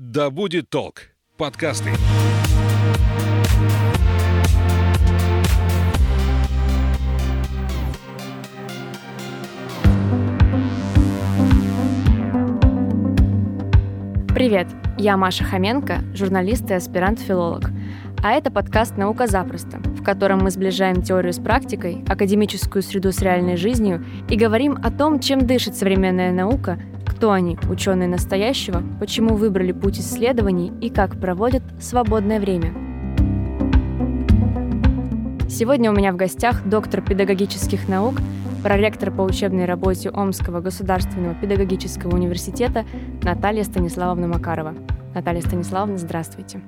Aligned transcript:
Да 0.00 0.30
будет 0.30 0.70
толк. 0.70 1.08
Подкасты. 1.36 1.90
Привет, 14.32 14.68
я 14.98 15.16
Маша 15.16 15.42
Хоменко, 15.42 15.98
журналист 16.14 16.70
и 16.70 16.74
аспирант-филолог. 16.74 17.72
А 18.22 18.32
это 18.34 18.52
подкаст 18.52 18.96
«Наука 18.96 19.26
запросто», 19.26 19.78
в 19.78 20.04
котором 20.04 20.38
мы 20.38 20.52
сближаем 20.52 21.02
теорию 21.02 21.32
с 21.32 21.38
практикой, 21.38 22.04
академическую 22.08 22.82
среду 22.82 23.10
с 23.10 23.20
реальной 23.20 23.56
жизнью 23.56 24.04
и 24.28 24.36
говорим 24.36 24.78
о 24.80 24.92
том, 24.92 25.18
чем 25.18 25.44
дышит 25.44 25.76
современная 25.76 26.32
наука, 26.32 26.80
кто 27.18 27.32
они, 27.32 27.58
ученые 27.68 28.08
настоящего, 28.08 28.80
почему 29.00 29.34
выбрали 29.34 29.72
путь 29.72 29.98
исследований 29.98 30.72
и 30.80 30.88
как 30.88 31.20
проводят 31.20 31.64
свободное 31.80 32.38
время. 32.38 32.72
Сегодня 35.50 35.90
у 35.90 35.96
меня 35.96 36.12
в 36.12 36.16
гостях 36.16 36.64
доктор 36.64 37.00
педагогических 37.02 37.88
наук, 37.88 38.20
проректор 38.62 39.10
по 39.10 39.22
учебной 39.22 39.64
работе 39.64 40.10
Омского 40.10 40.60
государственного 40.60 41.34
педагогического 41.34 42.14
университета 42.14 42.84
Наталья 43.24 43.64
Станиславовна 43.64 44.28
Макарова. 44.28 44.76
Наталья 45.12 45.40
Станиславовна, 45.40 45.98
здравствуйте. 45.98 46.60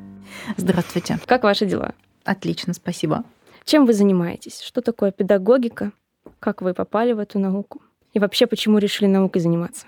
Здравствуйте. 0.56 1.20
Как 1.26 1.44
ваши 1.44 1.64
дела? 1.64 1.94
Отлично, 2.24 2.74
спасибо. 2.74 3.22
Чем 3.64 3.86
вы 3.86 3.92
занимаетесь? 3.92 4.62
Что 4.62 4.80
такое 4.80 5.12
педагогика? 5.12 5.92
Как 6.40 6.60
вы 6.60 6.74
попали 6.74 7.12
в 7.12 7.20
эту 7.20 7.38
науку? 7.38 7.80
И 8.14 8.18
вообще, 8.18 8.48
почему 8.48 8.78
решили 8.78 9.06
наукой 9.06 9.40
заниматься? 9.40 9.86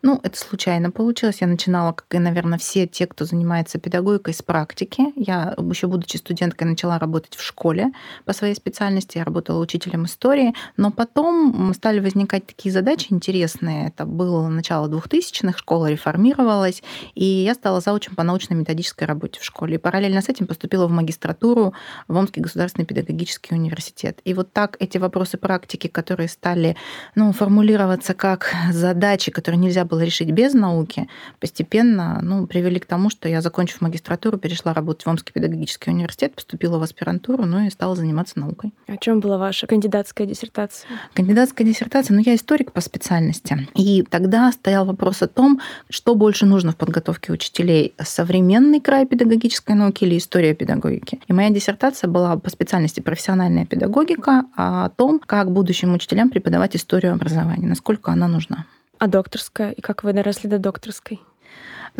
Ну, 0.00 0.20
это 0.22 0.38
случайно 0.38 0.90
получилось. 0.92 1.40
Я 1.40 1.48
начинала, 1.48 1.92
как 1.92 2.06
и, 2.14 2.18
наверное, 2.18 2.58
все 2.58 2.86
те, 2.86 3.06
кто 3.06 3.24
занимается 3.24 3.78
педагогикой, 3.78 4.32
с 4.32 4.42
практики. 4.42 5.12
Я, 5.16 5.54
еще 5.58 5.88
будучи 5.88 6.16
студенткой, 6.16 6.68
начала 6.68 6.98
работать 6.98 7.34
в 7.34 7.42
школе 7.42 7.92
по 8.24 8.32
своей 8.32 8.54
специальности. 8.54 9.18
Я 9.18 9.24
работала 9.24 9.60
учителем 9.60 10.04
истории. 10.04 10.54
Но 10.76 10.92
потом 10.92 11.72
стали 11.74 11.98
возникать 11.98 12.46
такие 12.46 12.72
задачи 12.72 13.08
интересные. 13.10 13.88
Это 13.88 14.06
было 14.06 14.46
начало 14.48 14.88
2000-х, 14.88 15.58
школа 15.58 15.90
реформировалась, 15.90 16.82
и 17.14 17.24
я 17.24 17.54
стала 17.54 17.80
заучим 17.80 18.14
по 18.14 18.22
научно-методической 18.22 19.06
работе 19.06 19.40
в 19.40 19.44
школе. 19.44 19.74
И 19.74 19.78
параллельно 19.78 20.22
с 20.22 20.28
этим 20.28 20.46
поступила 20.46 20.86
в 20.86 20.90
магистратуру 20.90 21.74
в 22.06 22.16
Омский 22.16 22.40
государственный 22.40 22.86
педагогический 22.86 23.54
университет. 23.54 24.20
И 24.24 24.34
вот 24.34 24.52
так 24.52 24.76
эти 24.78 24.98
вопросы 24.98 25.38
практики, 25.38 25.88
которые 25.88 26.28
стали 26.28 26.76
ну, 27.16 27.32
формулироваться 27.32 28.14
как 28.14 28.54
задачи, 28.70 29.32
которые 29.32 29.58
нельзя 29.58 29.87
было 29.88 30.04
решить 30.04 30.30
без 30.30 30.54
науки, 30.54 31.08
постепенно 31.40 32.20
ну, 32.22 32.46
привели 32.46 32.78
к 32.78 32.86
тому, 32.86 33.10
что 33.10 33.28
я, 33.28 33.40
закончив 33.40 33.80
магистратуру, 33.80 34.38
перешла 34.38 34.74
работать 34.74 35.06
в 35.06 35.08
Омский 35.08 35.32
педагогический 35.32 35.90
университет, 35.90 36.34
поступила 36.34 36.78
в 36.78 36.82
аспирантуру, 36.82 37.44
ну 37.44 37.66
и 37.66 37.70
стала 37.70 37.96
заниматься 37.96 38.38
наукой. 38.38 38.72
О 38.86 38.96
чем 38.96 39.20
была 39.20 39.38
ваша 39.38 39.66
кандидатская 39.66 40.26
диссертация? 40.26 40.88
Кандидатская 41.14 41.66
диссертация, 41.66 42.14
ну 42.14 42.22
я 42.24 42.34
историк 42.34 42.72
по 42.72 42.80
специальности. 42.80 43.68
И 43.74 44.02
тогда 44.02 44.50
стоял 44.52 44.84
вопрос 44.84 45.22
о 45.22 45.28
том, 45.28 45.60
что 45.90 46.14
больше 46.14 46.46
нужно 46.46 46.72
в 46.72 46.76
подготовке 46.76 47.32
учителей, 47.32 47.94
современный 47.98 48.80
край 48.80 49.06
педагогической 49.06 49.74
науки 49.74 50.04
или 50.04 50.18
история 50.18 50.54
педагогики. 50.54 51.20
И 51.26 51.32
моя 51.32 51.50
диссертация 51.50 52.08
была 52.08 52.36
по 52.36 52.50
специальности 52.50 53.00
профессиональная 53.00 53.66
педагогика 53.66 54.44
о 54.56 54.88
том, 54.90 55.18
как 55.18 55.50
будущим 55.50 55.94
учителям 55.94 56.30
преподавать 56.30 56.76
историю 56.76 57.12
образования, 57.12 57.66
насколько 57.66 58.12
она 58.12 58.28
нужна. 58.28 58.66
А 58.98 59.06
докторская? 59.06 59.70
И 59.70 59.80
как 59.80 60.02
вы 60.02 60.12
доросли 60.12 60.50
до 60.50 60.58
докторской? 60.58 61.20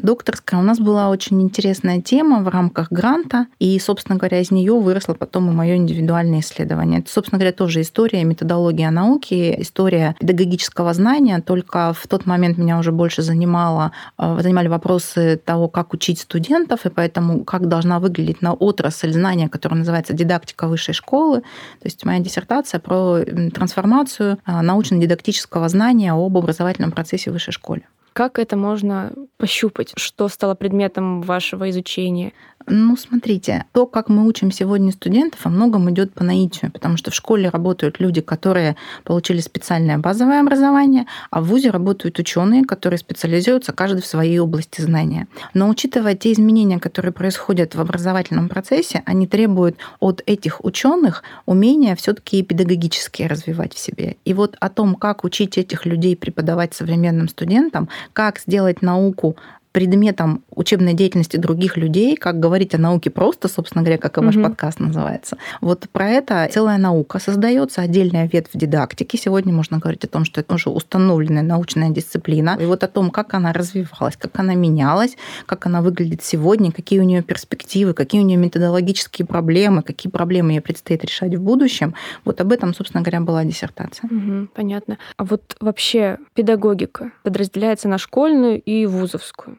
Докторская, 0.03 0.61
у 0.61 0.63
нас 0.63 0.79
была 0.79 1.09
очень 1.09 1.43
интересная 1.43 2.01
тема 2.01 2.43
в 2.43 2.49
рамках 2.49 2.91
гранта, 2.91 3.47
и, 3.59 3.79
собственно 3.79 4.19
говоря, 4.19 4.41
из 4.41 4.51
нее 4.51 4.75
выросло 4.75 5.15
потом 5.15 5.51
и 5.51 5.55
мое 5.55 5.77
индивидуальное 5.77 6.41
исследование. 6.41 7.01
Это, 7.01 7.11
собственно 7.11 7.39
говоря, 7.39 7.53
тоже 7.53 7.81
история 7.81 8.25
методология 8.25 8.91
науки, 8.91 9.57
история 9.59 10.17
педагогического 10.21 10.95
знания, 10.95 11.41
только 11.41 11.93
в 11.93 12.07
тот 12.07 12.27
момент 12.27 12.59
меня 12.59 12.79
уже 12.79 12.93
больше 12.93 13.23
занимало, 13.23 13.93
э, 14.19 14.39
занимали 14.41 14.69
вопросы 14.69 15.41
того, 15.43 15.69
как 15.69 15.93
учить 15.93 16.21
студентов, 16.21 16.87
и 16.87 16.91
поэтому 16.91 17.45
как 17.45 17.69
должна 17.69 17.99
выглядеть 17.99 18.43
на 18.43 18.55
отрасль 18.55 19.13
знания, 19.13 19.49
которая 19.49 19.79
называется 19.79 20.13
дидактика 20.13 20.69
высшей 20.69 20.95
школы. 20.95 21.41
То 21.41 21.85
есть 21.85 22.05
моя 22.05 22.21
диссертация 22.21 22.81
про 22.81 23.21
трансформацию 23.53 24.39
э, 24.47 24.61
научно-дидактического 24.61 25.69
знания 25.69 26.13
об 26.13 26.37
образовательном 26.37 26.93
процессе 26.93 27.31
в 27.31 27.35
высшей 27.35 27.53
школе. 27.53 27.83
Как 28.19 28.41
это 28.41 28.57
можно 28.57 29.13
пощупать? 29.37 29.93
Что 29.97 30.27
стало 30.27 30.57
предметом 30.57 31.23
вашего 31.23 31.71
изучения? 31.71 32.33
Ну, 32.71 32.97
смотрите, 32.97 33.65
то, 33.73 33.87
как 33.87 34.11
мы 34.11 34.27
учим 34.27 34.51
сегодня 34.51 34.93
студентов, 34.93 35.45
во 35.45 35.51
многом 35.51 35.91
идет 35.91 36.13
по 36.13 36.23
наитию, 36.23 36.71
потому 36.71 36.99
что 36.99 37.11
в 37.11 37.15
школе 37.15 37.49
работают 37.49 37.99
люди, 37.99 38.21
которые 38.21 38.77
получили 39.05 39.41
специальное 39.41 39.97
базовое 39.97 40.41
образование, 40.41 41.07
а 41.31 41.41
в 41.41 41.47
ВУЗе 41.47 41.71
работают 41.71 42.19
ученые, 42.19 42.65
которые 42.65 42.99
специализируются 42.99 43.73
каждый 43.73 44.03
в 44.03 44.07
своей 44.07 44.39
области 44.39 44.83
знания. 44.83 45.29
Но 45.55 45.69
учитывая 45.69 46.15
те 46.15 46.33
изменения, 46.33 46.79
которые 46.79 47.13
происходят 47.13 47.75
в 47.75 47.81
образовательном 47.81 48.49
процессе, 48.49 49.03
они 49.07 49.27
требуют 49.27 49.77
от 50.01 50.23
этих 50.27 50.63
ученых 50.65 51.23
умения 51.47 51.97
все-таки 51.97 52.43
педагогически 52.43 53.23
развивать 53.23 53.73
в 53.73 53.79
себе. 53.79 54.17
И 54.27 54.35
вот 54.35 54.57
о 54.61 54.69
том, 54.69 54.95
как 54.95 55.25
учить 55.25 55.57
этих 55.57 55.87
людей 55.87 56.17
преподавать 56.17 56.75
современным 56.75 57.29
студентам, 57.29 57.89
как 58.13 58.39
сделать 58.41 58.83
науку 58.83 59.37
предметом 59.73 60.43
учебной 60.51 60.95
деятельности 60.95 61.37
других 61.37 61.77
людей, 61.77 62.17
как 62.17 62.41
говорить 62.41 62.75
о 62.75 62.79
науке 62.79 63.11
просто, 63.11 63.49
собственно 63.49 63.83
говоря, 63.83 63.99
как 63.99 64.19
и 64.19 64.21
ваш 64.21 64.37
угу. 64.37 64.45
подкаст 64.45 64.81
называется. 64.81 65.37
Вот 65.61 65.89
про 65.91 66.09
это 66.09 66.49
целая 66.53 66.79
наука 66.79 67.19
создается, 67.19 67.83
отдельная 67.83 68.29
ветвь 68.29 68.51
дидактики. 68.55 69.17
Сегодня 69.17 69.53
можно 69.53 69.79
говорить 69.79 70.05
о 70.05 70.09
том, 70.09 70.25
что 70.25 70.41
это 70.41 70.55
уже 70.55 70.71
установленная 70.71 71.43
научная 71.43 71.91
дисциплина. 71.91 72.57
И 72.61 72.65
вот 72.65 72.83
о 72.83 72.89
том, 72.89 73.11
как 73.11 73.35
она 73.35 73.53
развивалась, 73.53 74.17
как 74.17 74.39
она 74.39 74.55
менялась, 74.55 75.17
как 75.47 75.67
она 75.67 75.83
выглядит 75.83 76.23
сегодня, 76.23 76.73
какие 76.73 77.01
у 77.01 77.05
нее 77.05 77.23
перспективы, 77.23 77.95
какие 77.95 78.21
у 78.21 78.25
нее 78.25 78.39
методологические 78.39 79.27
проблемы, 79.27 79.83
какие 79.83 80.11
проблемы 80.11 80.53
ей 80.53 80.61
предстоит 80.61 81.05
решать 81.05 81.35
в 81.35 81.43
будущем. 81.43 81.95
Вот 82.25 82.41
об 82.41 82.53
этом, 82.53 82.75
собственно 82.75 83.03
говоря, 83.03 83.21
была 83.21 83.45
диссертация. 83.45 84.09
Угу, 84.11 84.49
понятно. 84.55 84.99
А 85.17 85.25
вот 85.25 85.57
вообще 85.61 86.19
педагогика 86.35 87.13
подразделяется 87.23 87.89
на 87.89 87.99
школьную 87.99 88.61
и 88.61 88.87
вузовскую. 88.87 89.59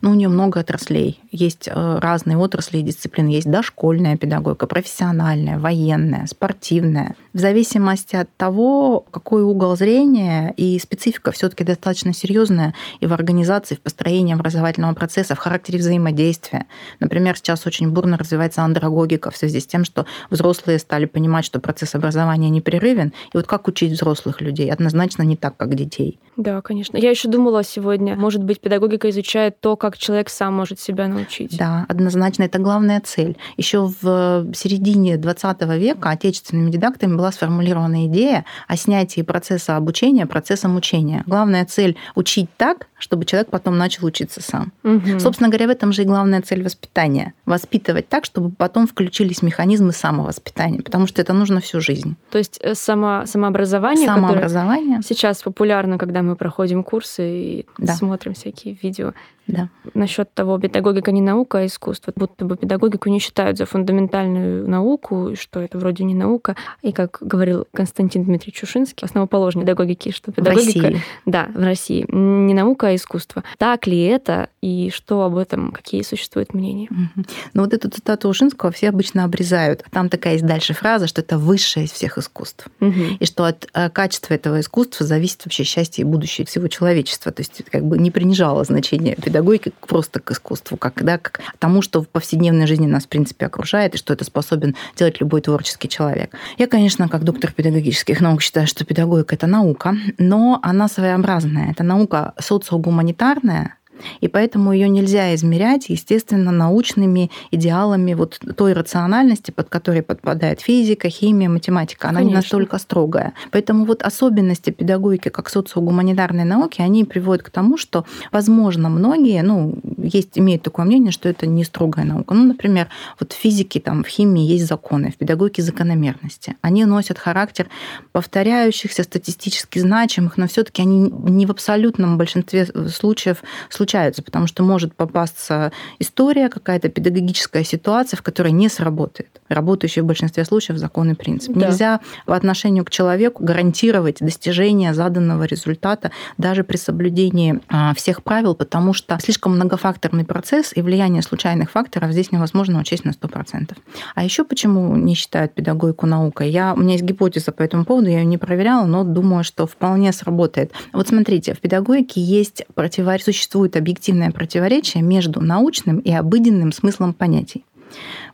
Ну, 0.00 0.10
у 0.10 0.14
нее 0.14 0.28
много 0.28 0.60
отраслей. 0.60 1.20
Есть 1.30 1.68
э, 1.68 1.98
разные 1.98 2.36
отрасли 2.36 2.78
и 2.78 2.82
дисциплины. 2.82 3.28
Есть 3.28 3.50
дошкольная 3.50 4.16
педагогика, 4.16 4.66
профессиональная, 4.66 5.58
военная, 5.58 6.26
спортивная. 6.26 7.14
В 7.32 7.38
зависимости 7.38 8.16
от 8.16 8.28
того, 8.36 9.04
какой 9.10 9.42
угол 9.42 9.76
зрения 9.76 10.52
и 10.56 10.78
специфика 10.78 11.32
все-таки 11.32 11.64
достаточно 11.64 12.12
серьезная 12.12 12.74
и 13.00 13.06
в 13.06 13.12
организации, 13.12 13.74
в 13.74 13.80
построении 13.80 14.34
образовательного 14.34 14.94
процесса, 14.94 15.34
в 15.34 15.38
характере 15.38 15.78
взаимодействия. 15.78 16.66
Например, 16.98 17.36
сейчас 17.36 17.66
очень 17.66 17.90
бурно 17.90 18.18
развивается 18.18 18.62
андрогогика 18.62 19.30
в 19.30 19.36
связи 19.36 19.60
с 19.60 19.66
тем, 19.66 19.84
что 19.84 20.06
взрослые 20.30 20.78
стали 20.78 21.04
понимать, 21.04 21.44
что 21.44 21.60
процесс 21.60 21.94
образования 21.94 22.50
непрерывен. 22.50 23.12
И 23.32 23.36
вот 23.36 23.46
как 23.46 23.68
учить 23.68 23.92
взрослых 23.92 24.40
людей? 24.40 24.70
Однозначно 24.70 25.22
не 25.22 25.36
так, 25.36 25.56
как 25.56 25.74
детей. 25.74 26.18
Да, 26.36 26.62
конечно. 26.62 26.96
Я 26.96 27.10
еще 27.10 27.28
думала 27.28 27.62
сегодня, 27.62 28.16
может 28.16 28.42
быть, 28.42 28.60
педагогика 28.60 29.10
изучает 29.10 29.59
то, 29.60 29.76
как 29.76 29.98
человек 29.98 30.30
сам 30.30 30.54
может 30.54 30.80
себя 30.80 31.06
научить. 31.06 31.56
Да, 31.56 31.84
однозначно, 31.88 32.44
это 32.44 32.58
главная 32.58 33.00
цель. 33.00 33.36
Еще 33.58 33.92
в 34.00 34.46
середине 34.54 35.18
20 35.18 35.62
века 35.78 36.10
отечественными 36.10 36.70
дидактами 36.70 37.14
была 37.14 37.30
сформулирована 37.30 38.06
идея 38.06 38.46
о 38.68 38.76
снятии 38.76 39.20
процесса 39.20 39.76
обучения 39.76 40.26
процессом 40.26 40.76
учения. 40.76 41.24
Главная 41.26 41.66
цель– 41.66 41.96
учить 42.14 42.48
так, 42.56 42.88
чтобы 42.98 43.26
человек 43.26 43.50
потом 43.50 43.76
начал 43.76 44.06
учиться 44.06 44.40
сам. 44.42 44.72
Угу. 44.82 45.18
Собственно 45.20 45.50
говоря, 45.50 45.66
в 45.66 45.70
этом 45.70 45.92
же 45.92 46.02
и 46.02 46.04
главная 46.06 46.40
цель 46.40 46.62
воспитания. 46.62 47.34
Воспитывать 47.44 48.08
так, 48.08 48.24
чтобы 48.24 48.50
потом 48.50 48.86
включились 48.86 49.42
механизмы 49.42 49.92
самовоспитания, 49.92 50.80
потому 50.80 51.06
что 51.06 51.20
это 51.20 51.34
нужно 51.34 51.60
всю 51.60 51.80
жизнь. 51.80 52.16
То 52.30 52.38
есть 52.38 52.58
э, 52.62 52.74
само, 52.74 53.26
самообразование, 53.26 54.06
самообразование. 54.06 55.00
сейчас 55.02 55.42
популярно, 55.42 55.98
когда 55.98 56.22
мы 56.22 56.36
проходим 56.36 56.82
курсы 56.82 57.30
и 57.30 57.66
да. 57.76 57.94
смотрим 57.94 58.32
всякие 58.32 58.78
видео. 58.82 59.12
Да. 59.52 59.68
Насчет 59.94 60.32
того, 60.34 60.58
педагогика 60.58 61.12
не 61.12 61.20
наука, 61.20 61.58
а 61.58 61.66
искусство. 61.66 62.12
Будто 62.16 62.44
бы 62.44 62.56
педагогику 62.56 63.08
не 63.08 63.18
считают 63.18 63.58
за 63.58 63.66
фундаментальную 63.66 64.68
науку, 64.68 65.34
что 65.38 65.60
это 65.60 65.78
вроде 65.78 66.04
не 66.04 66.14
наука. 66.14 66.56
И 66.82 66.92
как 66.92 67.18
говорил 67.20 67.66
Константин 67.72 68.24
Дмитриевич 68.24 68.60
Чушинский, 68.60 69.06
основоположник 69.06 69.64
педагогики, 69.64 70.10
что 70.10 70.32
педагогика... 70.32 70.78
В 70.78 70.82
России. 70.84 71.02
Да, 71.26 71.48
в 71.54 71.62
России. 71.62 72.06
Не 72.08 72.54
наука, 72.54 72.88
а 72.88 72.94
искусство. 72.94 73.44
Так 73.58 73.86
ли 73.86 74.02
это, 74.02 74.48
и 74.60 74.90
что 74.94 75.22
об 75.22 75.36
этом, 75.36 75.72
какие 75.72 76.02
существуют 76.02 76.54
мнения? 76.54 76.88
Угу. 76.90 77.26
Ну 77.54 77.62
вот 77.62 77.72
эту 77.74 77.90
цитату 77.90 78.28
Ушинского 78.28 78.70
все 78.70 78.88
обычно 78.88 79.24
обрезают. 79.24 79.84
Там 79.90 80.08
такая 80.08 80.34
есть 80.34 80.46
дальше 80.46 80.74
фраза, 80.74 81.06
что 81.06 81.20
это 81.20 81.38
высшее 81.38 81.86
из 81.86 81.92
всех 81.92 82.18
искусств. 82.18 82.68
Угу. 82.80 83.18
И 83.18 83.24
что 83.26 83.44
от 83.44 83.68
э, 83.72 83.90
качества 83.90 84.34
этого 84.34 84.60
искусства 84.60 85.06
зависит 85.06 85.44
вообще 85.44 85.64
счастье 85.64 86.02
и 86.02 86.04
будущее 86.04 86.46
всего 86.46 86.68
человечества. 86.68 87.32
То 87.32 87.40
есть 87.40 87.62
как 87.70 87.84
бы 87.84 87.98
не 87.98 88.10
принижало 88.10 88.64
значение 88.64 89.16
педагогики 89.16 89.39
педагогики 89.40 89.72
просто 89.86 90.20
к 90.20 90.30
искусству, 90.32 90.76
как, 90.76 91.02
да, 91.02 91.16
к 91.16 91.40
тому, 91.58 91.80
что 91.80 92.02
в 92.02 92.08
повседневной 92.08 92.66
жизни 92.66 92.86
нас, 92.86 93.04
в 93.04 93.08
принципе, 93.08 93.46
окружает, 93.46 93.94
и 93.94 93.98
что 93.98 94.12
это 94.12 94.24
способен 94.24 94.76
делать 94.96 95.18
любой 95.20 95.40
творческий 95.40 95.88
человек. 95.88 96.34
Я, 96.58 96.66
конечно, 96.66 97.08
как 97.08 97.24
доктор 97.24 97.52
педагогических 97.52 98.20
наук 98.20 98.42
считаю, 98.42 98.66
что 98.66 98.84
педагогика– 98.84 99.34
это 99.36 99.46
наука, 99.46 99.96
но 100.18 100.60
она 100.62 100.88
своеобразная. 100.88 101.70
Это 101.70 101.82
наука 101.82 102.34
социогуманитарная, 102.38 103.76
и 104.20 104.28
поэтому 104.28 104.72
ее 104.72 104.88
нельзя 104.88 105.34
измерять, 105.34 105.88
естественно, 105.88 106.50
научными 106.50 107.30
идеалами 107.50 108.14
вот 108.14 108.40
той 108.56 108.72
рациональности, 108.72 109.50
под 109.50 109.68
которой 109.68 110.02
подпадает 110.02 110.60
физика, 110.60 111.08
химия, 111.08 111.48
математика. 111.48 112.08
Она 112.08 112.18
Конечно. 112.18 112.30
не 112.30 112.36
настолько 112.36 112.78
строгая. 112.78 113.32
Поэтому 113.50 113.84
вот 113.84 114.02
особенности 114.02 114.70
педагогики 114.70 115.28
как 115.28 115.48
социогуманитарной 115.48 116.44
науки, 116.44 116.80
они 116.80 117.04
приводят 117.04 117.42
к 117.42 117.50
тому, 117.50 117.76
что, 117.76 118.04
возможно, 118.32 118.88
многие, 118.88 119.42
ну, 119.42 119.78
есть, 119.98 120.38
имеют 120.38 120.62
такое 120.62 120.86
мнение, 120.86 121.12
что 121.12 121.28
это 121.28 121.46
не 121.46 121.64
строгая 121.64 122.04
наука. 122.04 122.34
Ну, 122.34 122.44
например, 122.44 122.88
вот 123.18 123.32
в 123.32 123.36
физике, 123.36 123.80
там, 123.80 124.04
в 124.04 124.08
химии 124.08 124.44
есть 124.44 124.66
законы, 124.66 125.12
в 125.12 125.16
педагогике 125.16 125.62
закономерности. 125.62 126.56
Они 126.62 126.84
носят 126.84 127.18
характер 127.18 127.68
повторяющихся, 128.12 129.02
статистически 129.02 129.78
значимых, 129.78 130.36
но 130.36 130.46
все 130.46 130.62
таки 130.62 130.82
они 130.82 131.10
не 131.10 131.46
в 131.46 131.50
абсолютном 131.50 132.18
большинстве 132.18 132.66
случаев 132.66 133.42
случаются, 133.90 134.22
потому 134.22 134.46
что 134.46 134.62
может 134.62 134.94
попасться 134.94 135.72
история, 135.98 136.48
какая-то 136.48 136.88
педагогическая 136.88 137.64
ситуация, 137.64 138.16
в 138.16 138.22
которой 138.22 138.52
не 138.52 138.68
сработает. 138.68 139.39
Работающий 139.50 140.02
в 140.02 140.06
большинстве 140.06 140.44
случаев 140.44 140.78
закон 140.78 141.10
и 141.10 141.14
принцип. 141.14 141.54
Да. 141.54 141.66
Нельзя 141.66 142.00
по 142.24 142.36
отношению 142.36 142.84
к 142.84 142.90
человеку 142.90 143.44
гарантировать 143.44 144.18
достижение 144.20 144.94
заданного 144.94 145.44
результата 145.44 146.10
даже 146.38 146.64
при 146.64 146.76
соблюдении 146.76 147.60
а, 147.68 147.94
всех 147.94 148.22
правил, 148.22 148.54
потому 148.54 148.92
что 148.92 149.18
слишком 149.20 149.56
многофакторный 149.56 150.24
процесс 150.24 150.72
и 150.74 150.82
влияние 150.82 151.22
случайных 151.22 151.70
факторов 151.70 152.12
здесь 152.12 152.32
невозможно 152.32 152.80
учесть 152.80 153.04
на 153.04 153.10
100%. 153.10 153.76
А 154.14 154.24
еще 154.24 154.44
почему 154.44 154.96
не 154.96 155.14
считают 155.14 155.54
педагогику 155.54 156.06
наукой? 156.06 156.50
Я, 156.50 156.74
у 156.74 156.78
меня 156.78 156.92
есть 156.92 157.04
гипотеза 157.04 157.52
по 157.52 157.62
этому 157.62 157.84
поводу, 157.84 158.08
я 158.08 158.20
ее 158.20 158.24
не 158.24 158.38
проверяла, 158.38 158.86
но 158.86 159.04
думаю, 159.04 159.44
что 159.44 159.66
вполне 159.66 160.12
сработает. 160.12 160.72
Вот 160.92 161.08
смотрите, 161.08 161.54
в 161.54 161.60
педагогике 161.60 162.20
есть 162.20 162.64
противоречие, 162.74 163.32
существует 163.32 163.76
объективное 163.76 164.30
противоречие 164.30 165.02
между 165.02 165.40
научным 165.40 165.98
и 165.98 166.12
обыденным 166.12 166.72
смыслом 166.72 167.12
понятий. 167.12 167.64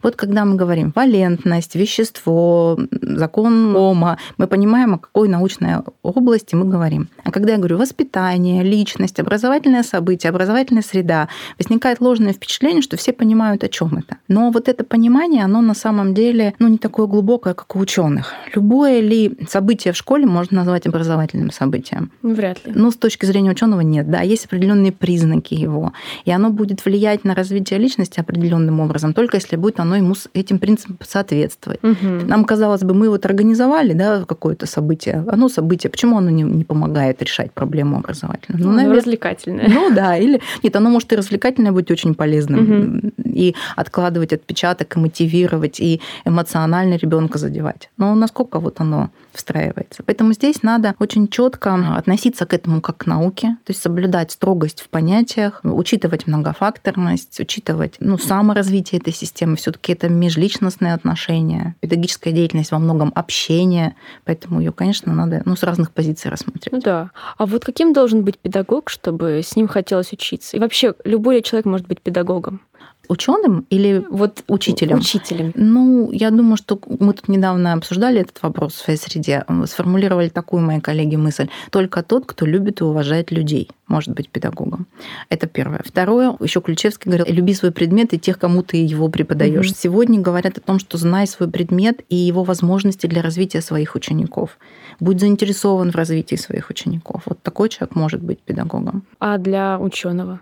Вот 0.03 0.17
когда 0.17 0.45
мы 0.45 0.57
говорим 0.57 0.93
валентность, 0.95 1.75
вещество, 1.75 2.79
закон 2.91 3.75
Ома, 3.77 4.19
мы 4.39 4.47
понимаем, 4.47 4.95
о 4.95 4.99
какой 4.99 5.29
научной 5.29 5.77
области 6.03 6.55
мы 6.55 6.67
говорим. 6.67 7.09
А 7.25 7.31
когда 7.31 7.53
я 7.53 7.59
говорю 7.59 7.79
воспитание, 7.79 8.63
личность, 8.63 9.21
образовательное 9.21 9.83
событие, 9.83 10.31
образовательная 10.31 10.83
среда, 10.83 11.29
возникает 11.59 12.01
ложное 12.01 12.33
впечатление, 12.33 12.83
что 12.83 12.97
все 12.97 13.13
понимают, 13.13 13.65
о 13.65 13.69
чем 13.69 13.99
это. 13.99 14.19
Но 14.29 14.51
вот 14.51 14.69
это 14.69 14.85
понимание, 14.85 15.45
оно 15.45 15.61
на 15.61 15.75
самом 15.75 16.15
деле 16.15 16.55
ну, 16.59 16.69
не 16.69 16.79
такое 16.79 17.07
глубокое, 17.07 17.55
как 17.55 17.77
у 17.77 17.79
ученых. 17.79 18.33
Любое 18.55 19.01
ли 19.01 19.39
событие 19.49 19.93
в 19.93 19.97
школе 19.97 20.27
можно 20.27 20.59
назвать 20.59 20.87
образовательным 20.87 21.51
событием? 21.51 22.11
Вряд 22.23 22.67
ли. 22.67 22.73
Ну, 22.75 22.91
с 22.91 22.97
точки 22.97 23.27
зрения 23.27 23.51
ученого 23.51 23.81
нет. 23.81 24.11
Да, 24.11 24.21
есть 24.21 24.47
определенные 24.47 24.93
признаки 24.93 25.55
его. 25.55 25.93
И 26.25 26.31
оно 26.31 26.51
будет 26.51 26.85
влиять 26.85 27.25
на 27.25 27.35
развитие 27.35 27.79
личности 27.79 28.21
определенным 28.21 28.81
образом, 28.81 29.15
только 29.15 29.37
если 29.37 29.57
будет 29.57 29.81
оно 29.81 29.86
ему 29.95 30.15
этим 30.35 30.59
принципам 30.59 30.99
соответствовать. 31.01 31.83
Угу. 31.83 32.27
Нам 32.27 32.45
казалось 32.45 32.83
бы, 32.83 32.95
мы 32.95 33.09
вот 33.09 33.25
организовали 33.25 33.93
да, 33.93 34.25
какое-то 34.25 34.67
событие. 34.67 35.25
Оно 35.29 35.49
событие, 35.49 35.91
почему 35.91 36.19
оно 36.19 36.31
не, 36.31 36.43
не 36.43 36.65
помогает 36.65 37.23
решать 37.23 37.53
проблему 37.53 37.99
образовательную? 37.99 38.63
Ну, 38.63 38.71
ну 38.71 38.77
наверное, 38.77 38.99
развлекательное. 38.99 39.69
Ну 39.69 39.95
да, 39.95 40.17
или 40.17 40.41
нет, 40.63 40.77
оно 40.77 40.91
может 40.91 41.13
и 41.13 41.17
развлекательное 41.17 41.73
быть 41.73 41.91
очень 41.91 42.15
полезным. 42.15 42.61
Угу. 42.61 43.13
И 43.25 43.55
откладывать 43.77 44.33
отпечаток, 44.33 44.97
и 44.97 45.01
мотивировать, 45.01 45.81
и 45.81 46.01
эмоционально 46.25 46.97
ребенка 46.97 47.39
задевать. 47.39 47.91
Но 47.97 48.15
насколько 48.15 48.59
вот 48.61 48.81
оно 48.81 49.11
встраивается. 49.37 50.03
Поэтому 50.05 50.33
здесь 50.33 50.63
надо 50.63 50.95
очень 50.99 51.29
четко 51.29 51.75
относиться 51.97 52.47
к 52.47 52.55
этому 52.55 52.81
как 52.81 52.99
к 52.99 53.07
науке, 53.07 53.57
то 53.65 53.71
есть 53.71 53.83
соблюдать 53.83 54.33
строгость 54.33 54.81
в 54.81 54.89
понятиях, 54.89 55.61
учитывать 55.63 56.27
многофакторность, 56.27 57.39
учитывать 57.41 57.97
ну, 58.01 58.19
саморазвитие 58.19 59.01
этой 59.01 59.13
системы. 59.13 59.57
все 59.57 59.73
таки 59.73 59.93
это 59.93 60.09
межличностные 60.09 60.95
отношения, 60.95 61.77
педагогическая 61.81 62.33
деятельность 62.33 62.73
во 62.73 62.79
многом 62.79 63.13
общение, 63.15 63.95
поэтому 64.25 64.61
ее, 64.61 64.73
конечно, 64.73 65.13
надо 65.13 65.43
ну, 65.45 65.57
с 65.57 65.63
разных 65.63 65.93
позиций 65.93 66.31
рассмотреть. 66.31 66.83
Да. 66.83 67.11
А 67.37 67.47
вот 67.47 67.65
каким 67.65 67.93
должен 67.93 68.25
быть 68.25 68.39
педагог, 68.39 68.91
чтобы 68.91 69.41
с 69.43 69.57
ним 69.57 69.69
хотелось 69.69 70.13
учиться? 70.13 70.57
И 70.57 70.61
вообще, 70.61 70.95
любой 71.05 71.43
человек 71.43 71.67
может 71.67 71.87
быть 71.87 72.01
педагогом? 72.01 72.61
Ученым 73.09 73.67
или 73.71 74.05
вот 74.11 74.45
учителем? 74.49 74.99
Учителем. 74.99 75.53
Ну, 75.55 76.11
я 76.13 76.31
думаю, 76.31 76.57
что 76.57 76.81
мы 77.01 77.13
тут 77.13 77.29
недавно 77.29 77.73
обсуждали 77.73 78.21
этот 78.21 78.43
вопрос 78.43 78.75
в 78.75 78.79
своей 78.79 78.99
среде. 78.99 79.45
Сформулировали 79.67 80.29
такую 80.29 80.63
мои 80.63 80.81
коллеги 80.81 81.17
мысль. 81.17 81.49
Только 81.71 82.03
тот, 82.03 82.27
кто 82.27 82.47
любит 82.47 82.81
и 82.81 82.85
уважает 82.85 83.31
людей, 83.31 83.71
может 83.89 84.15
быть 84.15 84.29
педагогом. 84.29 84.87
Это 85.29 85.47
первое. 85.47 85.81
Второе, 85.85 86.37
еще 86.41 86.61
Ключевский 86.61 87.11
говорил, 87.11 87.27
люби 87.29 87.55
свой 87.55 87.73
предмет 87.73 88.13
и 88.15 88.19
тех, 88.19 88.39
кому 88.39 88.63
ты 88.63 88.79
его 88.79 89.09
преподаешь. 89.09 89.69
Угу. 89.69 89.77
Сегодня 89.79 90.21
говорят 90.21 90.59
о 90.59 90.61
том, 90.61 90.79
что 90.79 90.99
знай 90.99 91.27
свой 91.27 91.51
предмет 91.51 92.01
и 92.09 92.17
его 92.17 92.45
возможности 92.45 93.07
для 93.07 93.23
развития 93.23 93.61
своих 93.61 93.95
учеников. 93.95 94.59
Будь 95.01 95.21
заинтересован 95.21 95.93
в 95.93 95.97
развитии 95.97 96.37
своих 96.37 96.71
учеников. 96.71 97.23
Вот 97.27 97.43
такой 97.43 97.69
человек 97.69 97.95
может 97.95 98.23
быть 98.23 98.41
педагогом. 98.41 99.05
А 99.19 99.39
для 99.39 99.79
ученого? 99.79 100.41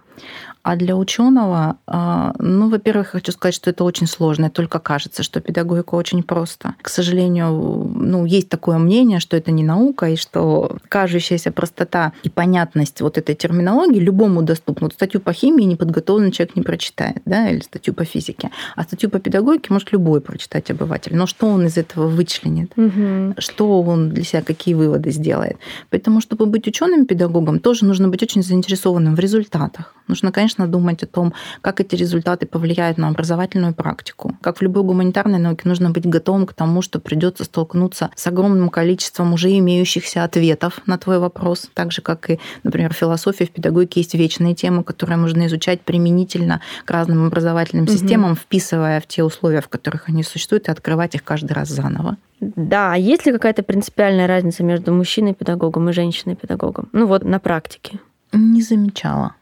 А 0.64 0.76
для 0.76 0.96
ученого, 0.96 1.76
а, 1.86 2.34
ну, 2.38 2.70
во-первых, 2.70 3.08
хочу 3.08 3.32
сказать, 3.32 3.54
что 3.54 3.68
это 3.68 3.84
очень 3.84 4.06
сложно. 4.06 4.48
Только 4.48 4.78
кажется, 4.78 5.22
что 5.22 5.40
педагогика 5.40 5.94
очень 5.94 6.22
просто. 6.22 6.74
К 6.80 6.88
сожалению, 6.88 7.50
ну, 7.94 8.24
есть 8.24 8.48
такое 8.48 8.78
мнение, 8.78 9.20
что 9.20 9.36
это 9.36 9.50
не 9.50 9.62
наука, 9.62 10.08
и 10.08 10.16
что 10.16 10.78
кажущаяся 10.88 11.52
простота 11.52 12.14
и 12.22 12.30
понятность 12.30 13.02
вот 13.02 13.18
этой 13.18 13.34
терминологии 13.34 13.98
любому 13.98 14.40
доступна. 14.42 14.86
Вот 14.86 14.94
статью 14.94 15.20
по 15.20 15.34
химии 15.34 15.64
неподготовленный 15.64 16.32
человек 16.32 16.56
не 16.56 16.62
прочитает, 16.62 17.20
да, 17.26 17.50
или 17.50 17.60
статью 17.60 17.92
по 17.92 18.06
физике. 18.06 18.50
А 18.74 18.84
статью 18.84 19.10
по 19.10 19.18
педагогике 19.18 19.66
может 19.68 19.92
любой 19.92 20.22
прочитать 20.22 20.70
обыватель. 20.70 21.14
Но 21.14 21.26
что 21.26 21.46
он 21.46 21.66
из 21.66 21.76
этого 21.76 22.08
вычленит? 22.08 22.72
Угу. 22.78 23.34
Что 23.36 23.82
он 23.82 24.14
для 24.14 24.24
себя, 24.24 24.40
какие 24.40 24.72
выводы 24.72 25.10
сделает? 25.10 25.58
Поэтому, 25.90 26.22
чтобы 26.22 26.46
быть 26.46 26.66
ученым 26.66 27.04
педагогом, 27.04 27.58
тоже 27.58 27.84
нужно 27.84 28.08
быть 28.08 28.22
очень 28.22 28.42
заинтересованным 28.42 29.14
в 29.14 29.18
результатах. 29.18 29.94
Нужно, 30.08 30.32
конечно, 30.32 30.66
думать 30.66 31.02
о 31.02 31.06
том, 31.06 31.32
как 31.60 31.80
эти 31.80 31.94
результаты 31.94 32.46
повлияют 32.46 32.98
на 32.98 33.08
образовательную 33.08 33.74
практику. 33.74 34.36
Как 34.40 34.58
в 34.58 34.62
любой 34.62 34.82
гуманитарной 34.82 35.38
науке, 35.38 35.62
нужно 35.68 35.90
быть 35.90 36.06
готовым 36.06 36.46
к 36.46 36.52
тому, 36.52 36.82
что 36.82 37.00
придется 37.00 37.44
столкнуться 37.44 38.10
с 38.14 38.26
огромным 38.26 38.68
количеством 38.68 39.32
уже 39.32 39.56
имеющихся 39.58 40.24
ответов 40.24 40.80
на 40.86 40.98
твой 40.98 41.18
вопрос. 41.18 41.70
Так 41.74 41.92
же, 41.92 42.02
как 42.02 42.30
и, 42.30 42.40
например, 42.62 42.92
в 42.92 42.96
философии, 42.96 43.44
в 43.44 43.50
педагогике 43.50 44.00
есть 44.00 44.14
вечные 44.14 44.54
темы, 44.54 44.84
которые 44.84 45.16
можно 45.16 45.46
изучать 45.46 45.80
применительно 45.80 46.60
к 46.84 46.90
разным 46.90 47.26
образовательным 47.26 47.84
угу. 47.84 47.92
системам, 47.92 48.36
вписывая 48.36 49.00
в 49.00 49.06
те 49.06 49.24
условия, 49.24 49.60
в 49.60 49.68
которых 49.68 50.08
они 50.08 50.22
существуют, 50.22 50.68
и 50.68 50.70
открывать 50.70 51.14
их 51.14 51.24
каждый 51.24 51.52
раз 51.52 51.68
заново. 51.68 52.16
Да, 52.40 52.92
а 52.92 52.96
есть 52.96 53.24
ли 53.26 53.32
какая-то 53.32 53.62
принципиальная 53.62 54.26
разница 54.26 54.62
между 54.64 54.92
мужчиной-педагогом 54.92 55.88
и 55.88 55.92
женщиной-педагогом? 55.92 56.88
Ну 56.92 57.06
вот 57.06 57.24
на 57.24 57.38
практике. 57.38 58.00
Не 58.32 58.62
замечала. 58.62 59.34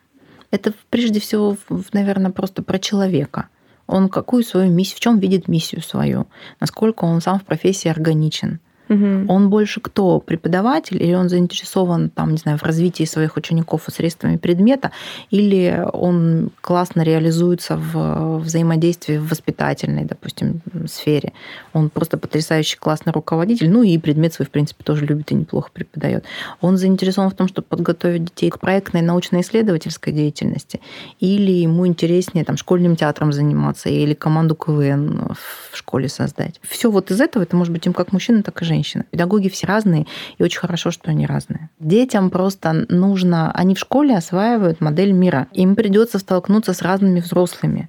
Это 0.52 0.74
прежде 0.90 1.18
всего, 1.18 1.56
наверное, 1.92 2.30
просто 2.30 2.62
про 2.62 2.78
человека. 2.78 3.48
Он 3.86 4.08
какую 4.08 4.44
свою 4.44 4.70
миссию, 4.70 4.98
в 4.98 5.00
чем 5.00 5.18
видит 5.18 5.48
миссию 5.48 5.82
свою, 5.82 6.28
насколько 6.60 7.04
он 7.04 7.20
сам 7.20 7.40
в 7.40 7.44
профессии 7.44 7.88
органичен. 7.88 8.60
Угу. 8.92 9.32
Он 9.32 9.50
больше 9.50 9.80
кто? 9.80 10.20
Преподаватель 10.20 11.02
или 11.02 11.14
он 11.14 11.28
заинтересован 11.28 12.10
там, 12.10 12.32
не 12.32 12.36
знаю, 12.36 12.58
в 12.58 12.62
развитии 12.62 13.04
своих 13.04 13.36
учеников 13.36 13.88
и 13.88 13.92
средствами 13.92 14.36
предмета, 14.36 14.90
или 15.30 15.84
он 15.92 16.50
классно 16.60 17.02
реализуется 17.02 17.76
в 17.76 18.38
взаимодействии 18.38 19.16
в 19.16 19.28
воспитательной, 19.28 20.04
допустим, 20.04 20.60
сфере. 20.86 21.32
Он 21.72 21.90
просто 21.90 22.18
потрясающий 22.18 22.76
классный 22.76 23.12
руководитель, 23.12 23.70
ну 23.70 23.82
и 23.82 23.96
предмет 23.98 24.34
свой, 24.34 24.46
в 24.46 24.50
принципе, 24.50 24.84
тоже 24.84 25.06
любит 25.06 25.32
и 25.32 25.34
неплохо 25.34 25.70
преподает. 25.72 26.24
Он 26.60 26.76
заинтересован 26.76 27.30
в 27.30 27.34
том, 27.34 27.48
чтобы 27.48 27.66
подготовить 27.68 28.24
детей 28.24 28.50
к 28.50 28.58
проектной 28.58 29.02
научно-исследовательской 29.02 30.12
деятельности, 30.12 30.80
или 31.20 31.52
ему 31.52 31.86
интереснее 31.86 32.44
там 32.44 32.56
школьным 32.56 32.96
театром 32.96 33.32
заниматься, 33.32 33.88
или 33.88 34.14
команду 34.14 34.54
КВН 34.54 35.34
в 35.34 35.76
школе 35.76 36.08
создать. 36.08 36.60
Все 36.62 36.90
вот 36.90 37.10
из 37.10 37.20
этого 37.20 37.42
это 37.42 37.56
может 37.56 37.72
быть 37.72 37.86
им 37.86 37.92
как 37.92 38.12
мужчина, 38.12 38.42
так 38.42 38.60
и 38.62 38.64
женщина 38.64 38.81
женщина. 38.82 39.04
Педагоги 39.10 39.48
все 39.48 39.66
разные, 39.66 40.06
и 40.38 40.42
очень 40.42 40.58
хорошо, 40.58 40.90
что 40.90 41.10
они 41.10 41.26
разные. 41.26 41.70
Детям 41.78 42.30
просто 42.30 42.86
нужно... 42.88 43.52
Они 43.52 43.74
в 43.74 43.78
школе 43.78 44.16
осваивают 44.16 44.80
модель 44.80 45.12
мира. 45.12 45.46
Им 45.52 45.76
придется 45.76 46.18
столкнуться 46.18 46.72
с 46.72 46.82
разными 46.82 47.20
взрослыми 47.20 47.88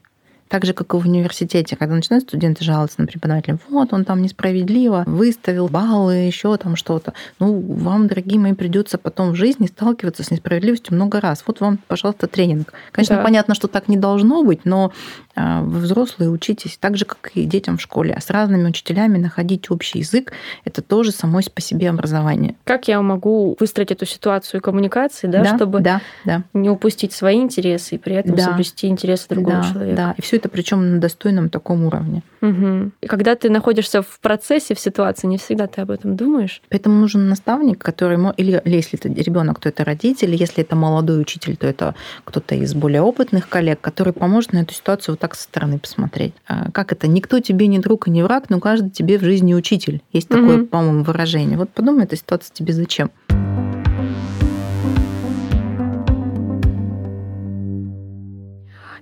Так 0.49 0.65
же, 0.65 0.73
как 0.73 0.93
и 0.93 0.97
в 0.97 1.05
университете, 1.07 1.75
когда 1.75 1.95
начинают 1.95 2.25
студенты 2.25 2.63
жаловаться 2.63 3.01
на 3.01 3.07
преподавателя, 3.07 3.57
вот 3.69 3.91
он 3.91 4.05
там 4.05 4.21
несправедливо 4.21 5.03
выставил 5.07 5.67
баллы, 5.67 6.13
еще 6.13 6.55
там 6.57 6.75
что-то. 6.75 7.13
Ну, 7.39 7.59
вам, 7.59 8.07
дорогие 8.07 8.39
мои, 8.39 8.53
придется 8.53 8.99
потом 8.99 9.31
в 9.31 9.35
жизни 9.35 9.65
сталкиваться 9.65 10.23
с 10.23 10.29
несправедливостью 10.29 10.93
много 10.93 11.19
раз. 11.19 11.43
Вот 11.47 11.59
вам, 11.59 11.79
пожалуйста, 11.87 12.27
тренинг. 12.27 12.73
Конечно, 12.91 13.15
да. 13.15 13.23
понятно, 13.23 13.55
что 13.55 13.67
так 13.67 13.87
не 13.87 13.97
должно 13.97 14.43
быть, 14.43 14.65
но 14.65 14.91
вы 15.35 15.79
взрослые 15.79 16.29
учитесь 16.29 16.77
так 16.77 16.97
же, 16.97 17.05
как 17.05 17.31
и 17.35 17.45
детям 17.45 17.77
в 17.77 17.81
школе. 17.81 18.13
А 18.15 18.21
с 18.21 18.29
разными 18.29 18.67
учителями 18.67 19.17
находить 19.17 19.71
общий 19.71 19.99
язык– 19.99 20.33
это 20.65 20.81
тоже 20.81 21.11
само 21.11 21.39
по 21.53 21.61
себе 21.61 21.89
образование. 21.89 22.55
Как 22.63 22.87
я 22.87 23.01
могу 23.01 23.57
выстроить 23.59 23.91
эту 23.91 24.05
ситуацию 24.05 24.61
коммуникации, 24.61 25.27
да, 25.27 25.43
да 25.43 25.55
чтобы 25.55 25.79
да, 25.81 26.01
да. 26.25 26.43
не 26.53 26.69
упустить 26.69 27.13
свои 27.13 27.41
интересы 27.41 27.95
и 27.95 27.97
при 27.97 28.15
этом 28.15 28.35
да. 28.35 28.43
соблюсти 28.43 28.87
интересы 28.87 29.25
другого 29.29 29.57
да, 29.57 29.71
человека? 29.71 29.95
Да, 29.95 30.15
и 30.17 30.21
все 30.21 30.37
это 30.37 30.49
причем 30.49 30.93
на 30.93 30.99
достойном 30.99 31.49
таком 31.49 31.85
уровне. 31.85 32.23
Угу. 32.41 32.91
И 33.01 33.07
когда 33.07 33.35
ты 33.35 33.49
находишься 33.49 34.01
в 34.01 34.19
процессе, 34.19 34.75
в 34.75 34.79
ситуации, 34.79 35.27
не 35.27 35.37
всегда 35.37 35.67
ты 35.67 35.81
об 35.81 35.91
этом 35.91 36.15
думаешь. 36.15 36.61
Поэтому 36.69 36.99
нужен 36.99 37.29
наставник, 37.29 37.79
который, 37.79 38.19
или 38.37 38.61
если 38.65 38.99
это 38.99 39.09
ребенок, 39.09 39.59
то 39.59 39.69
это 39.69 39.83
родитель, 39.83 40.35
если 40.35 40.63
это 40.63 40.75
молодой 40.75 41.21
учитель, 41.21 41.57
то 41.57 41.67
это 41.67 41.95
кто-то 42.23 42.55
из 42.55 42.73
более 42.73 43.01
опытных 43.01 43.49
коллег, 43.49 43.81
который 43.81 44.13
поможет 44.13 44.53
на 44.53 44.59
эту 44.59 44.73
ситуацию 44.73 45.15
так 45.23 45.35
со 45.35 45.43
стороны 45.43 45.79
посмотреть. 45.79 46.33
А 46.49 46.69
как 46.71 46.91
это? 46.91 47.07
Никто 47.07 47.39
тебе 47.39 47.67
не 47.67 47.79
друг 47.79 48.09
и 48.09 48.11
не 48.11 48.23
враг, 48.23 48.49
но 48.49 48.59
каждый 48.59 48.89
тебе 48.89 49.17
в 49.17 49.21
жизни 49.21 49.53
учитель. 49.53 50.01
Есть 50.11 50.27
такое, 50.27 50.57
угу. 50.57 50.65
по-моему, 50.65 51.05
выражение. 51.05 51.57
Вот 51.57 51.69
подумай, 51.69 52.03
эта 52.03 52.17
ситуация 52.17 52.53
тебе 52.53 52.73
зачем? 52.73 53.09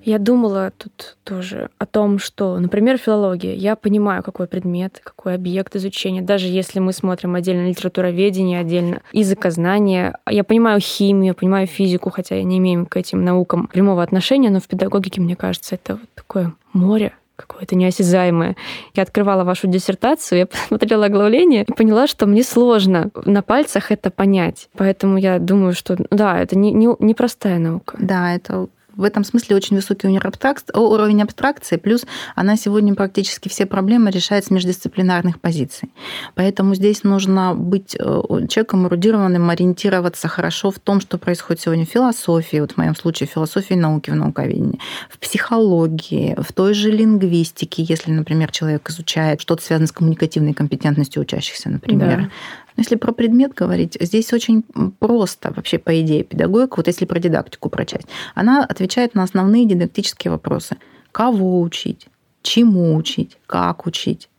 Я 0.04 0.20
думала 0.20 0.72
тут 0.78 1.18
тоже 1.24 1.70
о 1.78 1.86
том, 1.86 2.20
что, 2.20 2.60
например, 2.60 2.98
филология. 2.98 3.54
Я 3.54 3.76
понимаю, 3.76 4.24
какой 4.24 4.48
предмет, 4.48 5.00
какой 5.04 5.36
объект 5.36 5.76
изучения. 5.76 6.22
Даже 6.22 6.48
если 6.48 6.80
мы 6.80 6.94
смотрим 6.94 7.36
отдельно 7.36 7.68
литературоведение, 7.68 8.60
отдельно 8.60 9.02
языкознание. 9.12 10.16
Я 10.30 10.44
понимаю 10.44 10.80
химию, 10.80 11.36
понимаю 11.36 11.68
физику, 11.68 12.10
хотя 12.10 12.36
я 12.36 12.44
не 12.44 12.58
имею 12.58 12.86
к 12.86 12.98
этим 12.98 13.24
наукам 13.24 13.68
прямого 13.68 14.04
отношения, 14.04 14.50
но 14.50 14.60
в 14.60 14.68
педагогике, 14.68 15.22
мне 15.22 15.36
кажется, 15.36 15.76
это 15.76 15.96
вот 15.96 16.10
такое 16.16 16.54
море 16.74 17.14
какое-то 17.36 17.76
неосязаемое. 17.76 18.56
Я 18.94 19.04
открывала 19.04 19.44
вашу 19.44 19.68
диссертацию, 19.68 20.40
я 20.40 20.46
посмотрела 20.70 21.06
оглавление 21.06 21.64
и 21.64 21.74
поняла, 21.74 22.08
что 22.08 22.26
мне 22.26 22.44
сложно 22.44 23.10
на 23.26 23.42
пальцах 23.42 23.92
это 23.92 24.12
понять. 24.12 24.70
Поэтому 24.78 25.18
я 25.18 25.40
думаю, 25.40 25.74
что 25.74 25.98
да, 26.10 26.40
это 26.40 26.58
не, 26.58 26.72
не, 26.72 26.88
не 27.00 27.14
простая 27.14 27.60
наука. 27.60 27.98
Да, 28.00 28.34
это 28.36 28.68
в 28.96 29.04
этом 29.04 29.24
смысле 29.24 29.56
очень 29.56 29.76
высокий 29.76 30.08
уровень 30.08 31.22
абстракции, 31.22 31.78
плюс 31.78 32.06
она 32.36 32.58
сегодня 32.58 32.94
практически 32.94 33.50
все 33.50 33.66
проблемы 33.66 34.12
решает 34.12 34.46
с 34.46 34.52
междисциплинарных 34.52 35.40
позиций. 35.40 35.90
Поэтому 36.36 36.76
здесь 36.76 37.04
нужно 37.04 37.56
быть 37.56 37.96
э, 37.98 38.22
человеком 38.50 38.88
эрудированным, 38.88 39.50
ориентироваться 39.50 40.28
хорошо 40.28 40.72
в 40.72 40.80
том, 40.80 41.02
что 41.02 41.18
происходит 41.18 41.62
сегодня 41.62 41.86
в 41.86 41.90
философии, 41.90 42.58
вот 42.58 42.74
в 42.74 42.78
моем 42.78 42.96
случае 42.96 43.28
в 43.28 43.32
философии 43.32 43.74
науки, 43.74 44.10
в 44.10 44.16
науковедении, 44.16 44.80
в 45.10 45.20
психологии, 45.20 46.36
в 46.38 46.52
той 46.54 46.74
же 46.74 46.92
лингвистике, 46.92 47.84
если, 47.84 48.12
например, 48.12 48.52
человек 48.52 48.90
изучает 48.90 49.42
что-то 49.42 49.64
связанное 49.64 49.88
с 49.88 49.92
коммуникативной 49.92 50.54
компетентностью 50.54 51.22
учащихся, 51.22 51.70
например, 51.70 52.18
да. 52.18 52.30
Если 52.78 52.96
про 52.96 53.12
предмет 53.12 53.54
говорить, 53.54 53.98
здесь 54.00 54.32
очень 54.34 54.64
просто 55.00 55.54
вообще, 55.56 55.78
по 55.78 56.00
идее, 56.02 56.24
педагогика, 56.24 56.76
вот 56.78 56.88
если 56.88 57.06
про 57.06 57.20
дидактику 57.20 57.70
про 57.70 57.86
часть, 57.86 58.08
она 58.36 58.64
отвечает 58.64 59.16
на 59.16 59.24
основные 59.24 59.66
дидактические 59.66 60.32
вопросы. 60.32 60.78
Кого 61.12 61.62
учить? 61.62 62.08
Чему 62.42 62.96
учить? 62.96 63.38
Как 63.46 63.86
учить? 63.86 64.30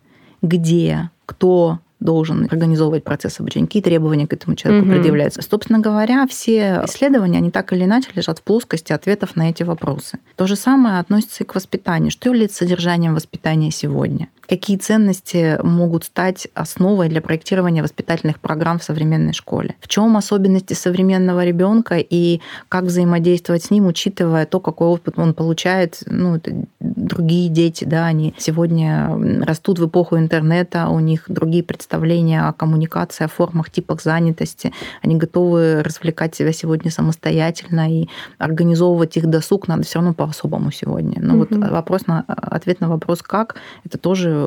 Где? 0.40 1.10
Кто? 1.26 1.78
должен 2.02 2.48
организовывать 2.50 3.04
процесс 3.04 3.40
обучения, 3.40 3.66
какие 3.66 3.82
требования 3.82 4.26
к 4.26 4.32
этому 4.32 4.56
человеку 4.56 4.86
угу. 4.86 4.94
предъявляются. 4.94 5.40
Собственно 5.42 5.78
говоря, 5.78 6.26
все 6.26 6.82
исследования, 6.84 7.38
они 7.38 7.50
так 7.50 7.72
или 7.72 7.84
иначе 7.84 8.08
лежат 8.14 8.40
в 8.40 8.42
плоскости 8.42 8.92
ответов 8.92 9.36
на 9.36 9.50
эти 9.50 9.62
вопросы. 9.62 10.18
То 10.36 10.46
же 10.46 10.56
самое 10.56 10.98
относится 10.98 11.44
и 11.44 11.46
к 11.46 11.54
воспитанию. 11.54 12.10
Что 12.10 12.28
является 12.28 12.58
содержанием 12.58 13.14
воспитания 13.14 13.70
сегодня? 13.70 14.28
Какие 14.52 14.76
ценности 14.76 15.58
могут 15.62 16.04
стать 16.04 16.46
основой 16.52 17.08
для 17.08 17.22
проектирования 17.22 17.82
воспитательных 17.82 18.38
программ 18.38 18.78
в 18.78 18.84
современной 18.84 19.32
школе. 19.32 19.76
В 19.80 19.88
чем 19.88 20.14
особенности 20.14 20.74
современного 20.74 21.42
ребенка 21.42 21.96
и 21.96 22.42
как 22.68 22.84
взаимодействовать 22.84 23.64
с 23.64 23.70
ним, 23.70 23.86
учитывая 23.86 24.44
то, 24.44 24.60
какой 24.60 24.88
опыт 24.88 25.18
он 25.18 25.32
получает. 25.32 26.02
Ну, 26.04 26.38
другие 26.80 27.48
дети, 27.48 27.84
да, 27.84 28.04
они 28.04 28.34
сегодня 28.36 29.16
растут 29.42 29.78
в 29.78 29.86
эпоху 29.86 30.18
интернета, 30.18 30.88
у 30.88 31.00
них 31.00 31.24
другие 31.28 31.64
представления 31.64 32.42
о 32.42 32.52
коммуникации, 32.52 33.24
о 33.24 33.28
формах, 33.28 33.70
типах 33.70 34.02
занятости. 34.02 34.74
Они 35.00 35.16
готовы 35.16 35.82
развлекать 35.82 36.34
себя 36.34 36.52
сегодня 36.52 36.90
самостоятельно 36.90 37.90
и 37.90 38.08
организовывать 38.36 39.16
их 39.16 39.28
досуг 39.28 39.66
надо 39.66 39.84
все 39.84 40.00
равно 40.00 40.12
по-особому 40.12 40.70
сегодня. 40.72 41.22
Ну 41.22 41.38
угу. 41.38 41.46
вот 41.48 41.70
вопрос 41.70 42.06
на 42.06 42.20
ответ 42.26 42.82
на 42.82 42.90
вопрос 42.90 43.22
как 43.22 43.56
это 43.84 43.96
тоже 43.96 44.41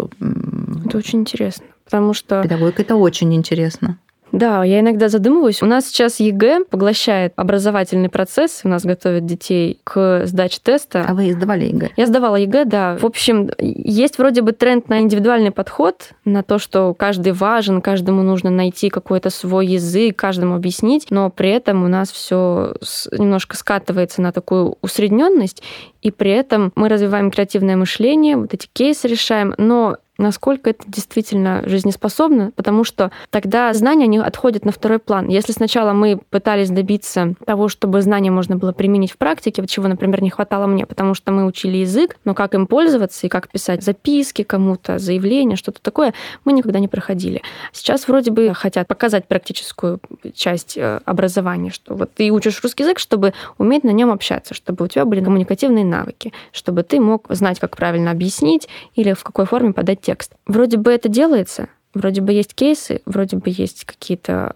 это 0.86 0.98
очень 0.98 1.20
интересно, 1.22 1.66
потому 1.84 2.14
что... 2.14 2.42
Педагогика– 2.44 2.82
это 2.84 2.96
очень 2.96 3.34
интересно. 3.34 4.00
Да, 4.36 4.66
я 4.66 4.82
иногда 4.82 5.08
задумываюсь. 5.08 5.62
У 5.62 5.66
нас 5.66 5.88
сейчас 5.88 6.20
ЕГЭ 6.20 6.66
поглощает 6.70 7.32
образовательный 7.38 8.10
процесс. 8.10 8.62
У 8.66 8.68
нас 8.68 8.84
готовят 8.84 9.26
детей 9.26 9.80
к 9.86 10.26
сдаче 10.26 10.60
теста. 10.62 11.06
А 11.08 11.14
вы 11.14 11.32
сдавали 11.32 11.68
ЕГЭ? 11.68 11.92
Я 11.96 12.06
сдавала 12.06 12.36
ЕГЭ, 12.36 12.66
да. 12.66 12.98
В 12.98 13.06
общем, 13.06 13.50
есть 13.60 14.18
вроде 14.18 14.42
бы 14.42 14.52
тренд 14.52 14.90
на 14.90 15.00
индивидуальный 15.00 15.52
подход, 15.52 16.10
на 16.26 16.44
то, 16.44 16.60
что 16.60 16.94
каждый 16.94 17.32
важен, 17.32 17.82
каждому 17.82 18.24
нужно 18.24 18.50
найти 18.50 18.90
какой-то 18.90 19.30
свой 19.30 19.68
язык, 19.68 20.18
каждому 20.18 20.56
объяснить, 20.56 21.08
но 21.12 21.30
при 21.30 21.52
этом 21.52 21.86
у 21.86 21.88
нас 21.88 22.12
все 22.12 22.76
немножко 23.18 23.56
скатывается 23.56 24.22
на 24.22 24.34
такую 24.34 24.76
усредненность, 24.82 25.64
и 26.02 26.12
при 26.12 26.32
этом 26.32 26.74
мы 26.76 26.90
развиваем 26.90 27.32
креативное 27.32 27.78
мышление, 27.78 28.36
вот 28.36 28.54
эти 28.54 28.68
кейсы 28.74 29.08
решаем, 29.08 29.56
но 29.58 29.96
насколько 30.18 30.70
это 30.70 30.84
действительно 30.88 31.64
жизнеспособно, 31.66 32.52
потому 32.56 32.84
что 32.84 33.12
тогда 33.30 33.74
знания 33.74 34.06
они 34.06 34.20
отходят 34.20 34.66
на 34.66 34.72
второй 34.72 35.00
план. 35.00 35.28
Если 35.28 35.52
сначала 35.52 35.94
мы 35.94 36.20
пытались 36.30 36.70
добиться 36.70 37.36
того, 37.46 37.68
чтобы 37.68 38.02
знания 38.02 38.32
можно 38.32 38.56
было 38.56 38.72
применить 38.72 39.12
в 39.12 39.18
практике, 39.18 39.66
чего, 39.68 39.88
например, 39.88 40.22
не 40.22 40.30
хватало 40.30 40.68
мне, 40.68 40.86
потому 40.86 41.14
что 41.14 41.32
мы 41.32 41.46
учили 41.46 41.78
язык, 41.78 42.18
но 42.24 42.34
как 42.34 42.54
им 42.54 42.68
пользоваться 42.68 43.26
и 43.26 43.30
как 43.30 43.50
писать 43.50 43.84
записки 43.84 44.44
кому-то, 44.44 45.00
заявления, 45.00 45.56
что-то 45.56 45.82
такое, 45.82 46.14
мы 46.46 46.54
никогда 46.54 46.80
не 46.80 46.88
проходили. 46.88 47.42
Сейчас 47.72 48.08
вроде 48.08 48.32
бы 48.32 48.54
хотят 48.54 48.88
показать 48.88 49.28
практическую 49.28 50.00
часть 50.34 50.78
э, 50.78 51.00
образования, 51.06 51.72
что 51.72 51.96
вот 51.96 52.14
ты 52.14 52.30
учишь 52.32 52.62
русский 52.64 52.84
язык, 52.84 53.00
чтобы 53.00 53.34
уметь 53.58 53.84
на 53.84 53.90
нем 53.90 54.12
общаться, 54.12 54.54
чтобы 54.54 54.86
у 54.86 54.88
тебя 54.88 55.06
были 55.06 55.24
коммуникативные 55.24 55.86
навыки, 55.86 56.32
чтобы 56.52 56.84
ты 56.84 57.00
мог 57.00 57.26
знать, 57.30 57.60
как 57.60 57.76
правильно 57.76 58.12
объяснить 58.12 58.68
или 58.96 59.14
в 59.14 59.24
какой 59.24 59.46
форме 59.46 59.74
подать 59.74 60.05
текст. 60.06 60.34
Вроде 60.46 60.78
бы 60.78 60.92
это 60.92 61.10
делается, 61.10 61.70
вроде 61.94 62.22
бы 62.22 62.32
есть 62.32 62.54
кейсы, 62.54 63.02
вроде 63.06 63.38
бы 63.38 63.50
есть 63.50 63.86
какие-то 63.86 64.56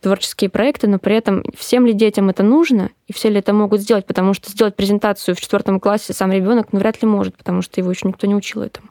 творческие 0.00 0.50
проекты, 0.50 0.86
но 0.86 0.98
при 0.98 1.16
этом 1.16 1.44
всем 1.56 1.86
ли 1.86 1.92
детям 1.92 2.28
это 2.30 2.42
нужно 2.42 2.90
и 3.10 3.12
все 3.12 3.28
ли 3.28 3.40
это 3.40 3.52
могут 3.52 3.80
сделать, 3.80 4.06
потому 4.06 4.34
что 4.34 4.52
сделать 4.52 4.76
презентацию 4.76 5.34
в 5.34 5.40
четвертом 5.40 5.80
классе 5.80 6.12
сам 6.12 6.30
ребенок 6.30 6.68
ну, 6.70 6.78
вряд 6.78 7.02
ли 7.02 7.08
может, 7.08 7.36
потому 7.36 7.60
что 7.60 7.80
его 7.80 7.90
еще 7.90 8.06
никто 8.06 8.28
не 8.28 8.36
учил 8.36 8.62
этому. 8.62 8.88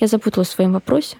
Я 0.00 0.06
запуталась 0.06 0.48
в 0.48 0.52
своем 0.52 0.74
вопросе. 0.74 1.16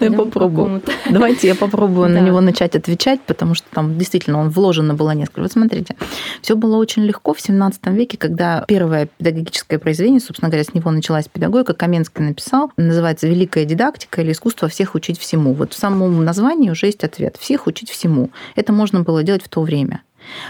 Я 0.00 0.12
попробую. 0.12 0.82
Давайте 1.08 1.48
я 1.48 1.54
попробую 1.54 2.10
на 2.10 2.18
него 2.18 2.42
начать 2.42 2.76
отвечать, 2.76 3.22
потому 3.22 3.54
что 3.54 3.66
там 3.70 3.96
действительно 3.96 4.40
он 4.40 4.50
вложено 4.50 4.92
было 4.92 5.12
несколько. 5.12 5.40
Вот 5.40 5.52
смотрите, 5.52 5.96
все 6.42 6.54
было 6.54 6.76
очень 6.76 7.02
легко 7.04 7.32
в 7.32 7.40
17 7.40 7.86
веке, 7.86 8.18
когда 8.18 8.66
первое 8.68 9.08
педагогическое 9.16 9.78
произведение, 9.78 10.20
собственно 10.20 10.50
говоря, 10.50 10.64
с 10.64 10.74
него 10.74 10.90
началась 10.90 11.28
педагогика, 11.28 11.72
Каменский 11.72 12.22
написал, 12.22 12.72
называется 12.76 13.26
«Великая 13.26 13.64
дидактика» 13.64 14.20
или 14.20 14.32
«Искусство 14.32 14.68
всех 14.68 14.94
учить 14.94 15.18
всему». 15.18 15.54
Вот 15.54 15.72
в 15.72 15.78
самом 15.78 16.26
названии 16.26 16.68
уже 16.68 16.86
есть 16.86 17.04
ответ 17.04 17.38
«Всех 17.40 17.66
учить 17.66 17.88
всему». 17.88 18.11
Это 18.54 18.72
можно 18.72 19.00
было 19.00 19.22
делать 19.22 19.42
в 19.42 19.48
то 19.48 19.62
время. 19.62 20.02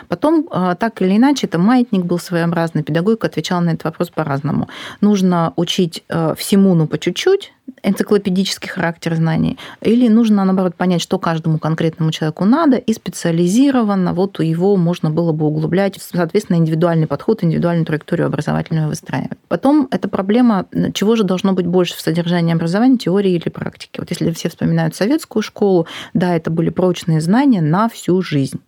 Потом, 0.09 0.47
а, 0.51 0.75
так 0.75 1.01
или 1.03 1.17
иначе, 1.17 1.47
это 1.47 1.59
маятник 1.59 2.05
был 2.05 2.19
своеобразный, 2.19 2.83
педагогика 2.83 3.27
отвечала 3.27 3.61
на 3.61 3.71
этот 3.71 3.85
вопрос 3.85 4.11
по-разному. 4.11 4.69
Нужно 5.01 5.53
учить 5.57 6.05
а, 6.09 6.35
всему, 6.35 6.75
ну, 6.75 6.87
по 6.87 6.99
чуть-чуть, 6.99 7.53
энциклопедический 7.83 8.69
характер 8.69 9.15
знаний, 9.15 9.59
или 9.81 10.09
нужно, 10.09 10.45
наоборот, 10.45 10.75
понять, 10.77 11.03
что 11.03 11.19
каждому 11.19 11.59
конкретному 11.59 12.13
человеку 12.13 12.45
надо, 12.45 12.77
и 12.77 12.93
специализированно 12.93 14.13
вот 14.13 14.41
его 14.41 14.77
можно 14.77 15.11
было 15.11 15.33
бы 15.33 15.47
углублять, 15.47 15.99
соответственно, 16.01 16.57
индивидуальный 16.57 17.07
подход, 17.07 17.43
индивидуальную 17.43 17.87
траекторию 17.87 18.27
образовательную 18.27 18.89
выстраивать. 18.89 19.39
Потом 19.49 19.89
эта 19.91 20.09
проблема, 20.09 20.67
чего 20.95 21.17
же 21.17 21.25
должно 21.25 21.53
быть 21.53 21.67
больше 21.67 21.97
в 21.97 22.01
содержании 22.01 22.55
образования, 22.55 22.99
теории 22.99 23.33
или 23.33 23.49
практики. 23.49 23.99
Вот 23.99 24.11
если 24.11 24.31
все 24.33 24.49
вспоминают 24.49 24.95
советскую 24.95 25.43
школу, 25.43 25.87
да, 26.15 26.37
это 26.37 26.51
были 26.51 26.71
прочные 26.71 27.21
знания 27.21 27.61
на 27.61 27.89
всю 27.89 28.23
жизнь. 28.23 28.61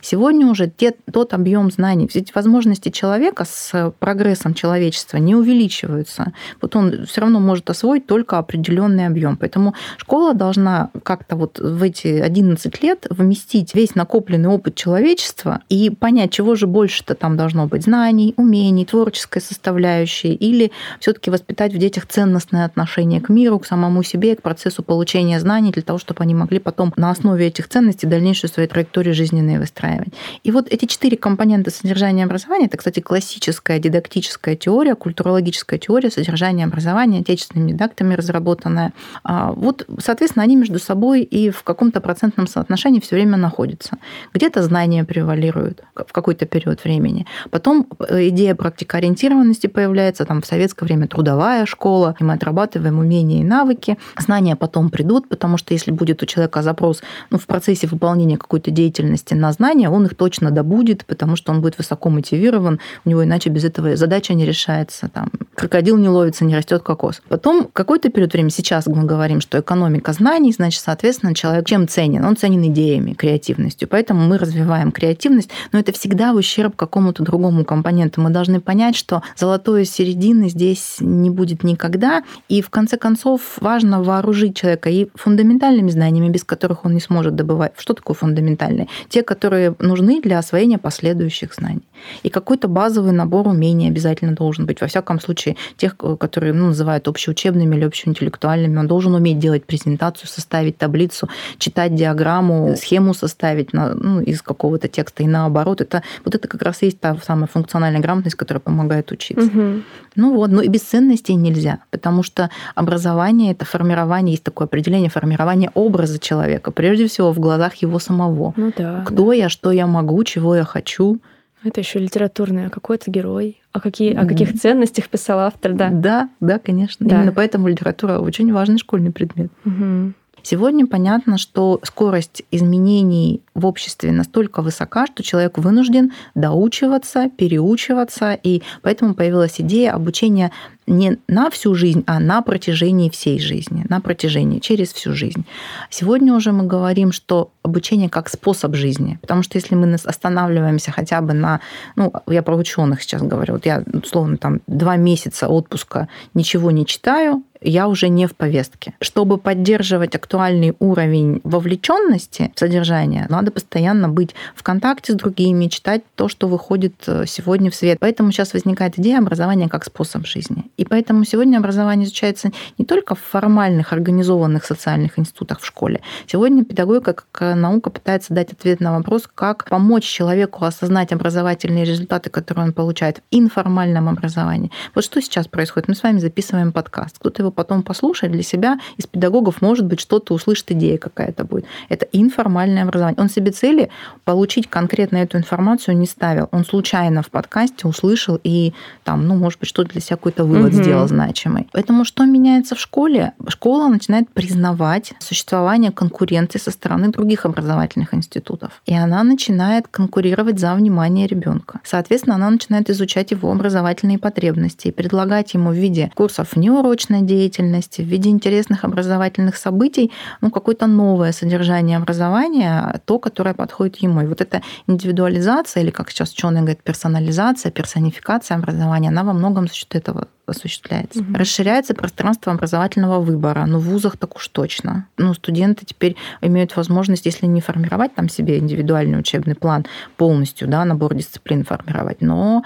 Сегодня 0.00 0.46
уже 0.46 0.68
те, 0.68 0.94
тот 1.12 1.34
объем 1.34 1.70
знаний, 1.70 2.08
ведь 2.12 2.34
возможности 2.34 2.88
человека 2.90 3.44
с 3.44 3.92
прогрессом 3.98 4.54
человечества 4.54 5.18
не 5.18 5.34
увеличиваются. 5.34 6.32
Вот 6.60 6.76
он 6.76 7.06
все 7.06 7.20
равно 7.20 7.40
может 7.40 7.70
освоить 7.70 8.06
только 8.06 8.38
определенный 8.38 9.06
объем. 9.06 9.36
Поэтому 9.36 9.74
школа 9.96 10.34
должна 10.34 10.90
как-то 11.02 11.36
вот 11.36 11.58
в 11.58 11.82
эти 11.82 12.06
11 12.06 12.82
лет 12.82 13.06
вместить 13.10 13.74
весь 13.74 13.94
накопленный 13.94 14.48
опыт 14.48 14.74
человечества 14.74 15.60
и 15.68 15.90
понять, 15.90 16.32
чего 16.32 16.54
же 16.54 16.66
больше-то 16.66 17.14
там 17.14 17.36
должно 17.36 17.66
быть 17.66 17.84
знаний, 17.84 18.34
умений, 18.36 18.84
творческой 18.84 19.40
составляющей, 19.40 20.34
или 20.34 20.72
все-таки 21.00 21.30
воспитать 21.30 21.72
в 21.72 21.78
детях 21.78 22.06
ценностное 22.06 22.64
отношение 22.64 23.20
к 23.20 23.28
миру, 23.28 23.58
к 23.58 23.66
самому 23.66 24.02
себе, 24.02 24.36
к 24.36 24.42
процессу 24.42 24.82
получения 24.82 25.40
знаний, 25.40 25.70
для 25.70 25.82
того, 25.82 25.98
чтобы 25.98 26.22
они 26.22 26.34
могли 26.34 26.58
потом 26.58 26.92
на 26.96 27.10
основе 27.10 27.46
этих 27.46 27.68
ценностей 27.68 28.06
дальнейшую 28.06 28.50
свою 28.50 28.68
траекторию 28.68 29.14
жизненной 29.14 29.58
выстраивать. 29.72 30.12
И 30.44 30.50
вот 30.50 30.68
эти 30.70 30.86
четыре 30.86 31.16
компонента 31.16 31.70
содержания 31.70 32.24
образования, 32.24 32.66
это, 32.66 32.76
кстати, 32.76 33.00
классическая 33.00 33.78
дидактическая 33.78 34.56
теория, 34.56 34.94
культурологическая 34.94 35.78
теория 35.78 36.10
содержания 36.10 36.64
образования, 36.64 37.20
отечественными 37.20 37.72
дидактами 37.72 38.14
разработанная. 38.14 38.92
А 39.24 39.52
вот, 39.52 39.86
соответственно, 39.98 40.44
они 40.44 40.56
между 40.56 40.78
собой 40.78 41.22
и 41.22 41.50
в 41.50 41.62
каком-то 41.62 42.00
процентном 42.00 42.46
соотношении 42.46 43.00
все 43.00 43.16
время 43.16 43.36
находятся. 43.36 43.98
Где-то 44.34 44.62
знания 44.62 45.04
превалируют 45.04 45.82
в 45.94 46.12
какой-то 46.12 46.46
период 46.46 46.84
времени. 46.84 47.26
Потом 47.50 47.86
э, 48.08 48.28
идея 48.28 48.54
практикоориентированности 48.54 49.66
появляется, 49.66 50.24
там 50.24 50.40
в 50.40 50.46
советское 50.46 50.84
время 50.86 51.06
трудовая 51.06 51.66
школа, 51.66 52.14
и 52.20 52.24
мы 52.24 52.34
отрабатываем 52.34 52.98
умения 52.98 53.40
и 53.40 53.44
навыки. 53.44 53.96
Знания 54.18 54.56
потом 54.56 54.90
придут, 54.90 55.28
потому 55.28 55.56
что 55.56 55.74
если 55.74 55.90
будет 55.90 56.22
у 56.22 56.26
человека 56.26 56.62
запрос 56.62 57.02
ну, 57.30 57.38
в 57.38 57.46
процессе 57.46 57.86
выполнения 57.86 58.36
какой-то 58.36 58.70
деятельности 58.70 59.34
на 59.34 59.52
знания, 59.52 59.61
он 59.90 60.06
их 60.06 60.14
точно 60.14 60.50
добудет, 60.50 61.04
потому 61.06 61.36
что 61.36 61.52
он 61.52 61.60
будет 61.60 61.78
высоко 61.78 62.10
мотивирован, 62.10 62.80
у 63.04 63.08
него 63.08 63.24
иначе 63.24 63.50
без 63.50 63.64
этого 63.64 63.96
задача 63.96 64.34
не 64.34 64.44
решается. 64.44 65.08
Там, 65.08 65.30
крокодил 65.54 65.96
не 65.96 66.08
ловится, 66.08 66.44
не 66.44 66.56
растет 66.56 66.82
кокос. 66.82 67.22
Потом 67.28 67.68
какой-то 67.72 68.08
период 68.10 68.32
времени, 68.32 68.50
сейчас 68.50 68.86
мы 68.86 69.04
говорим, 69.04 69.40
что 69.40 69.60
экономика 69.60 70.12
знаний, 70.12 70.52
значит, 70.52 70.82
соответственно, 70.82 71.34
человек 71.34 71.66
чем 71.66 71.88
ценен? 71.88 72.24
Он 72.24 72.36
ценен 72.36 72.66
идеями, 72.66 73.12
креативностью. 73.12 73.88
Поэтому 73.88 74.26
мы 74.26 74.38
развиваем 74.38 74.92
креативность, 74.92 75.50
но 75.72 75.78
это 75.78 75.92
всегда 75.92 76.32
в 76.32 76.36
ущерб 76.36 76.76
какому-то 76.76 77.22
другому 77.22 77.64
компоненту. 77.64 78.20
Мы 78.20 78.30
должны 78.30 78.60
понять, 78.60 78.96
что 78.96 79.22
золотой 79.36 79.84
середины 79.84 80.48
здесь 80.48 80.96
не 81.00 81.30
будет 81.30 81.62
никогда, 81.62 82.22
и 82.48 82.62
в 82.62 82.70
конце 82.70 82.96
концов 82.96 83.58
важно 83.60 84.02
вооружить 84.02 84.56
человека 84.56 84.90
и 84.90 85.08
фундаментальными 85.14 85.90
знаниями, 85.90 86.28
без 86.28 86.44
которых 86.44 86.84
он 86.84 86.94
не 86.94 87.00
сможет 87.00 87.34
добывать. 87.34 87.72
Что 87.76 87.94
такое 87.94 88.14
фундаментальные? 88.14 88.88
Те, 89.08 89.22
которые 89.22 89.51
нужны 89.78 90.20
для 90.20 90.38
освоения 90.38 90.78
последующих 90.78 91.54
знаний. 91.54 91.82
И 92.22 92.30
какой-то 92.30 92.68
базовый 92.68 93.12
набор 93.12 93.48
умений 93.48 93.88
обязательно 93.88 94.34
должен 94.34 94.66
быть. 94.66 94.80
Во 94.80 94.86
всяком 94.86 95.20
случае, 95.20 95.56
тех, 95.76 95.96
которые 95.96 96.52
ну, 96.52 96.66
называют 96.66 97.08
общеучебными 97.08 97.76
или 97.76 97.84
общеинтеллектуальными, 97.84 98.78
он 98.78 98.86
должен 98.86 99.14
уметь 99.14 99.38
делать 99.38 99.64
презентацию, 99.64 100.28
составить 100.28 100.78
таблицу, 100.78 101.28
читать 101.58 101.94
диаграмму, 101.94 102.74
схему 102.76 103.14
составить 103.14 103.72
на, 103.72 103.94
ну, 103.94 104.20
из 104.20 104.42
какого-то 104.42 104.88
текста 104.88 105.22
и 105.22 105.26
наоборот. 105.26 105.80
Это, 105.80 106.02
вот 106.24 106.34
это 106.34 106.48
как 106.48 106.62
раз 106.62 106.82
есть 106.82 107.00
та 107.00 107.16
самая 107.22 107.46
функциональная 107.46 108.00
грамотность, 108.00 108.36
которая 108.36 108.60
помогает 108.60 109.10
учиться. 109.12 109.46
Угу. 109.46 109.82
Ну 110.16 110.34
вот, 110.34 110.50
но 110.50 110.60
и 110.60 110.68
без 110.68 110.82
ценностей 110.82 111.34
нельзя, 111.34 111.78
потому 111.90 112.22
что 112.22 112.50
образование– 112.74 113.52
это 113.52 113.64
формирование, 113.64 114.32
есть 114.32 114.44
такое 114.44 114.66
определение, 114.66 115.08
формирование 115.08 115.70
образа 115.74 116.18
человека, 116.18 116.70
прежде 116.70 117.06
всего 117.06 117.32
в 117.32 117.38
глазах 117.38 117.76
его 117.76 117.98
самого. 117.98 118.52
Ну 118.56 118.72
да. 118.76 119.04
Кто 119.06 119.31
я, 119.32 119.48
что 119.48 119.70
я 119.70 119.86
могу, 119.86 120.22
чего 120.24 120.56
я 120.56 120.64
хочу. 120.64 121.20
Это 121.64 121.80
еще 121.80 122.00
литературное, 122.00 122.70
какой 122.70 122.98
то 122.98 123.10
герой, 123.10 123.60
о, 123.72 123.80
какие, 123.80 124.14
о 124.14 124.26
каких 124.26 124.58
ценностях 124.58 125.08
писал 125.08 125.38
автор, 125.38 125.74
да. 125.74 125.90
Да, 125.90 126.28
да, 126.40 126.58
конечно. 126.58 127.06
Да. 127.06 127.16
Именно 127.16 127.32
поэтому 127.32 127.68
литература 127.68 128.18
очень 128.18 128.52
важный 128.52 128.78
школьный 128.78 129.12
предмет. 129.12 129.50
Угу. 129.64 130.12
Сегодня 130.42 130.86
понятно, 130.86 131.38
что 131.38 131.80
скорость 131.82 132.42
изменений 132.50 133.42
в 133.54 133.66
обществе 133.66 134.12
настолько 134.12 134.62
высока, 134.62 135.06
что 135.06 135.22
человек 135.22 135.58
вынужден 135.58 136.12
доучиваться, 136.34 137.30
переучиваться, 137.30 138.38
и 138.42 138.62
поэтому 138.82 139.14
появилась 139.14 139.60
идея 139.60 139.92
обучения 139.92 140.50
не 140.86 141.18
на 141.28 141.48
всю 141.50 141.74
жизнь, 141.74 142.02
а 142.06 142.18
на 142.18 142.42
протяжении 142.42 143.08
всей 143.08 143.38
жизни, 143.38 143.86
на 143.88 144.00
протяжении, 144.00 144.58
через 144.58 144.92
всю 144.92 145.14
жизнь. 145.14 145.44
Сегодня 145.90 146.34
уже 146.34 146.52
мы 146.52 146.64
говорим, 146.64 147.12
что 147.12 147.50
обучение 147.62 148.08
как 148.08 148.28
способ 148.28 148.74
жизни, 148.74 149.18
потому 149.20 149.42
что 149.42 149.58
если 149.58 149.74
мы 149.74 149.94
останавливаемся 149.94 150.90
хотя 150.90 151.20
бы 151.20 151.34
на, 151.34 151.60
ну, 151.94 152.12
я 152.26 152.42
про 152.42 152.56
ученых 152.56 153.02
сейчас 153.02 153.22
говорю, 153.22 153.54
вот 153.54 153.66
я, 153.66 153.84
условно, 153.92 154.36
там 154.36 154.60
два 154.66 154.96
месяца 154.96 155.48
отпуска 155.48 156.08
ничего 156.34 156.70
не 156.70 156.84
читаю, 156.84 157.44
я 157.64 157.88
уже 157.88 158.08
не 158.08 158.26
в 158.26 158.34
повестке. 158.34 158.94
Чтобы 159.00 159.38
поддерживать 159.38 160.14
актуальный 160.14 160.74
уровень 160.78 161.40
вовлеченности 161.44 162.52
в 162.54 162.58
содержание, 162.58 163.26
надо 163.28 163.50
постоянно 163.50 164.08
быть 164.08 164.34
в 164.54 164.62
контакте 164.62 165.12
с 165.12 165.16
другими, 165.16 165.66
читать 165.66 166.02
то, 166.14 166.28
что 166.28 166.48
выходит 166.48 166.94
э, 167.06 167.24
сегодня 167.26 167.70
в 167.70 167.74
свет. 167.74 167.98
Поэтому 168.00 168.32
сейчас 168.32 168.52
возникает 168.52 168.98
идея 168.98 169.18
образования 169.18 169.68
как 169.68 169.84
способ 169.84 170.26
жизни. 170.26 170.64
И 170.76 170.84
поэтому 170.84 171.24
сегодня 171.24 171.58
образование 171.58 172.06
изучается 172.06 172.50
не 172.78 172.84
только 172.84 173.14
в 173.14 173.20
формальных, 173.20 173.92
организованных 173.92 174.64
социальных 174.64 175.18
институтах 175.18 175.60
в 175.60 175.66
школе. 175.66 176.00
Сегодня 176.26 176.64
педагогика 176.64 177.14
как 177.14 177.56
наука 177.56 177.90
пытается 177.90 178.34
дать 178.34 178.52
ответ 178.52 178.80
на 178.80 178.96
вопрос, 178.96 179.28
как 179.32 179.68
помочь 179.68 180.04
человеку 180.04 180.64
осознать 180.64 181.12
образовательные 181.12 181.84
результаты, 181.84 182.30
которые 182.30 182.66
он 182.66 182.72
получает 182.72 183.18
в 183.18 183.22
информальном 183.30 184.08
образовании. 184.08 184.70
Вот 184.94 185.04
что 185.04 185.20
сейчас 185.20 185.46
происходит? 185.46 185.88
Мы 185.88 185.94
с 185.94 186.02
вами 186.02 186.18
записываем 186.18 186.72
подкаст. 186.72 187.18
Кто-то 187.18 187.42
его 187.42 187.51
потом 187.52 187.82
послушает 187.82 188.32
для 188.32 188.42
себя, 188.42 188.78
из 188.96 189.06
педагогов, 189.06 189.62
может 189.62 189.86
быть, 189.86 190.00
что-то 190.00 190.34
услышит, 190.34 190.70
идея 190.72 190.98
какая-то 190.98 191.44
будет. 191.44 191.64
Это 191.88 192.06
информальное 192.12 192.82
образование. 192.82 193.20
Он 193.20 193.28
себе 193.28 193.50
цели 193.50 193.90
получить 194.24 194.68
конкретно 194.68 195.18
эту 195.18 195.38
информацию 195.38 195.96
не 195.96 196.06
ставил. 196.06 196.48
Он 196.52 196.64
случайно 196.64 197.22
в 197.22 197.30
подкасте 197.30 197.86
услышал 197.86 198.38
и 198.42 198.72
там, 199.04 199.26
ну, 199.26 199.36
может 199.36 199.60
быть, 199.60 199.68
что-то 199.68 199.90
для 199.90 200.00
себя 200.00 200.16
какой-то 200.16 200.44
вывод 200.44 200.72
угу. 200.72 200.82
сделал 200.82 201.08
значимый. 201.08 201.68
Поэтому 201.72 202.04
что 202.04 202.24
меняется 202.24 202.74
в 202.74 202.80
школе? 202.80 203.32
Школа 203.48 203.88
начинает 203.88 204.28
признавать 204.30 205.14
существование 205.18 205.92
конкуренции 205.92 206.58
со 206.58 206.70
стороны 206.70 207.08
других 207.08 207.44
образовательных 207.46 208.14
институтов. 208.14 208.82
И 208.86 208.94
она 208.94 209.22
начинает 209.22 209.88
конкурировать 209.88 210.58
за 210.58 210.74
внимание 210.74 211.26
ребенка. 211.26 211.80
Соответственно, 211.84 212.36
она 212.36 212.50
начинает 212.50 212.90
изучать 212.90 213.30
его 213.30 213.50
образовательные 213.50 214.18
потребности 214.18 214.88
и 214.88 214.92
предлагать 214.92 215.54
ему 215.54 215.70
в 215.70 215.74
виде 215.74 216.10
курсов 216.14 216.56
неурочной 216.56 217.22
деятельности, 217.22 217.41
деятельности, 217.42 218.02
в 218.02 218.06
виде 218.06 218.30
интересных 218.30 218.84
образовательных 218.84 219.56
событий, 219.56 220.10
ну, 220.42 220.50
какое-то 220.50 220.86
новое 220.86 221.32
содержание 221.32 221.98
образования, 221.98 223.00
то, 223.04 223.18
которое 223.18 223.54
подходит 223.54 224.02
ему. 224.02 224.22
И 224.22 224.26
вот 224.26 224.40
эта 224.40 224.60
индивидуализация, 224.88 225.82
или 225.82 225.90
как 225.90 226.10
сейчас 226.10 226.32
ученые 226.32 226.62
говорят, 226.62 226.82
персонализация, 226.82 227.72
персонификация 227.72 228.58
образования, 228.58 229.08
она 229.08 229.22
во 229.24 229.32
многом 229.32 229.66
за 229.66 229.74
счет 229.74 229.94
этого 229.94 230.26
осуществляется. 230.46 231.20
Угу. 231.20 231.34
Расширяется 231.34 231.94
пространство 231.94 232.52
образовательного 232.52 233.20
выбора. 233.20 233.64
Ну, 233.66 233.78
в 233.78 233.84
вузах 233.84 234.16
так 234.16 234.36
уж 234.36 234.48
точно. 234.48 235.06
Ну, 235.16 235.34
студенты 235.34 235.86
теперь 235.86 236.16
имеют 236.40 236.76
возможность, 236.76 237.26
если 237.26 237.46
не 237.46 237.60
формировать 237.60 238.14
там 238.14 238.28
себе 238.28 238.58
индивидуальный 238.58 239.18
учебный 239.18 239.54
план 239.54 239.86
полностью, 240.16 240.68
да, 240.68 240.84
набор 240.84 241.14
дисциплин 241.14 241.64
формировать, 241.64 242.20
но 242.20 242.64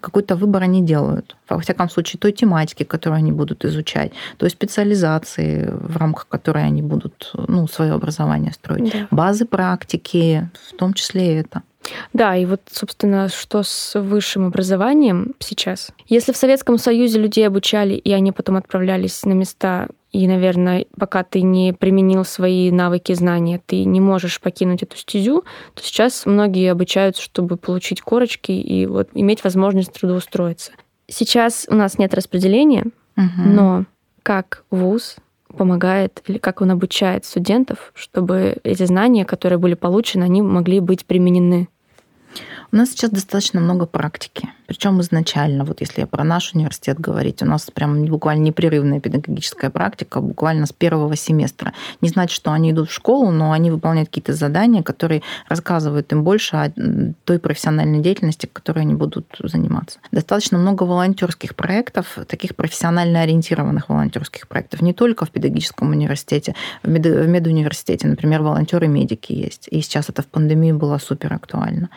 какой-то 0.00 0.36
выбор 0.36 0.62
они 0.62 0.82
делают. 0.82 1.36
Во 1.48 1.58
всяком 1.60 1.90
случае, 1.90 2.18
той 2.18 2.32
тематики, 2.32 2.84
которую 2.84 3.18
они 3.18 3.32
будут 3.32 3.64
изучать, 3.64 4.12
той 4.36 4.50
специализации, 4.50 5.68
в 5.70 5.96
рамках 5.96 6.28
которой 6.28 6.64
они 6.64 6.82
будут 6.82 7.32
ну, 7.34 7.66
свое 7.66 7.92
образование 7.92 8.52
строить. 8.52 8.92
Да. 8.92 9.08
Базы 9.10 9.44
практики, 9.44 10.48
в 10.70 10.76
том 10.76 10.94
числе 10.94 11.34
и 11.34 11.40
это. 11.40 11.62
Да, 12.12 12.36
и 12.36 12.44
вот, 12.44 12.60
собственно, 12.70 13.28
что 13.28 13.62
с 13.62 13.98
высшим 13.98 14.46
образованием 14.46 15.34
сейчас? 15.38 15.90
Если 16.08 16.32
в 16.32 16.36
Советском 16.36 16.78
Союзе 16.78 17.18
людей 17.18 17.46
обучали, 17.46 17.94
и 17.94 18.12
они 18.12 18.32
потом 18.32 18.56
отправлялись 18.56 19.24
на 19.24 19.32
места, 19.32 19.88
и, 20.12 20.26
наверное, 20.26 20.86
пока 20.98 21.22
ты 21.22 21.42
не 21.42 21.72
применил 21.72 22.24
свои 22.24 22.70
навыки, 22.70 23.12
знания, 23.12 23.60
ты 23.64 23.84
не 23.84 24.00
можешь 24.00 24.40
покинуть 24.40 24.82
эту 24.82 24.96
стезю, 24.96 25.44
то 25.74 25.82
сейчас 25.82 26.26
многие 26.26 26.70
обучаются, 26.70 27.22
чтобы 27.22 27.56
получить 27.56 28.00
корочки 28.00 28.52
и 28.52 28.86
вот 28.86 29.08
иметь 29.14 29.44
возможность 29.44 29.92
трудоустроиться. 29.92 30.72
Сейчас 31.06 31.66
у 31.68 31.74
нас 31.74 31.98
нет 31.98 32.12
распределения, 32.14 32.86
угу. 33.16 33.42
но 33.44 33.84
как 34.22 34.64
вуз 34.70 35.16
помогает 35.56 36.22
или 36.26 36.38
как 36.38 36.60
он 36.60 36.70
обучает 36.70 37.24
студентов, 37.24 37.92
чтобы 37.94 38.56
эти 38.64 38.84
знания, 38.84 39.24
которые 39.24 39.58
были 39.58 39.74
получены, 39.74 40.24
они 40.24 40.42
могли 40.42 40.80
быть 40.80 41.04
применены? 41.06 41.68
У 42.72 42.76
нас 42.76 42.90
сейчас 42.90 43.10
достаточно 43.10 43.60
много 43.60 43.86
практики 43.86 44.48
Причем 44.70 45.00
изначально, 45.00 45.64
вот 45.64 45.80
если 45.80 46.02
я 46.02 46.06
про 46.06 46.22
наш 46.22 46.54
университет 46.54 47.00
говорить, 47.00 47.42
у 47.42 47.44
нас 47.44 47.68
прям 47.72 48.04
буквально 48.04 48.44
непрерывная 48.44 49.00
педагогическая 49.00 49.68
практика, 49.68 50.20
буквально 50.20 50.66
с 50.66 50.72
первого 50.72 51.16
семестра. 51.16 51.72
Не 52.00 52.08
значит, 52.08 52.36
что 52.36 52.52
они 52.52 52.70
идут 52.70 52.88
в 52.88 52.92
школу, 52.92 53.32
но 53.32 53.50
они 53.50 53.72
выполняют 53.72 54.10
какие-то 54.10 54.32
задания, 54.32 54.84
которые 54.84 55.22
рассказывают 55.48 56.12
им 56.12 56.22
больше 56.22 56.54
о 56.54 56.72
той 57.24 57.40
профессиональной 57.40 57.98
деятельности, 57.98 58.46
которой 58.46 58.82
они 58.82 58.94
будут 58.94 59.26
заниматься. 59.42 59.98
Достаточно 60.12 60.56
много 60.56 60.84
волонтерских 60.84 61.56
проектов, 61.56 62.16
таких 62.28 62.54
профессионально 62.54 63.22
ориентированных 63.22 63.88
волонтерских 63.88 64.46
проектов, 64.46 64.82
не 64.82 64.92
только 64.92 65.24
в 65.24 65.32
педагогическом 65.32 65.90
университете, 65.90 66.54
в, 66.84 66.88
мед, 66.88 67.06
в 67.06 67.26
медуниверситете, 67.26 68.06
например, 68.06 68.42
волонтеры-медики 68.42 69.32
есть. 69.32 69.66
И 69.72 69.80
сейчас 69.80 70.10
это 70.10 70.22
в 70.22 70.26
пандемии 70.26 70.70
было 70.70 70.98
супер 70.98 71.32
актуально. 71.32 71.88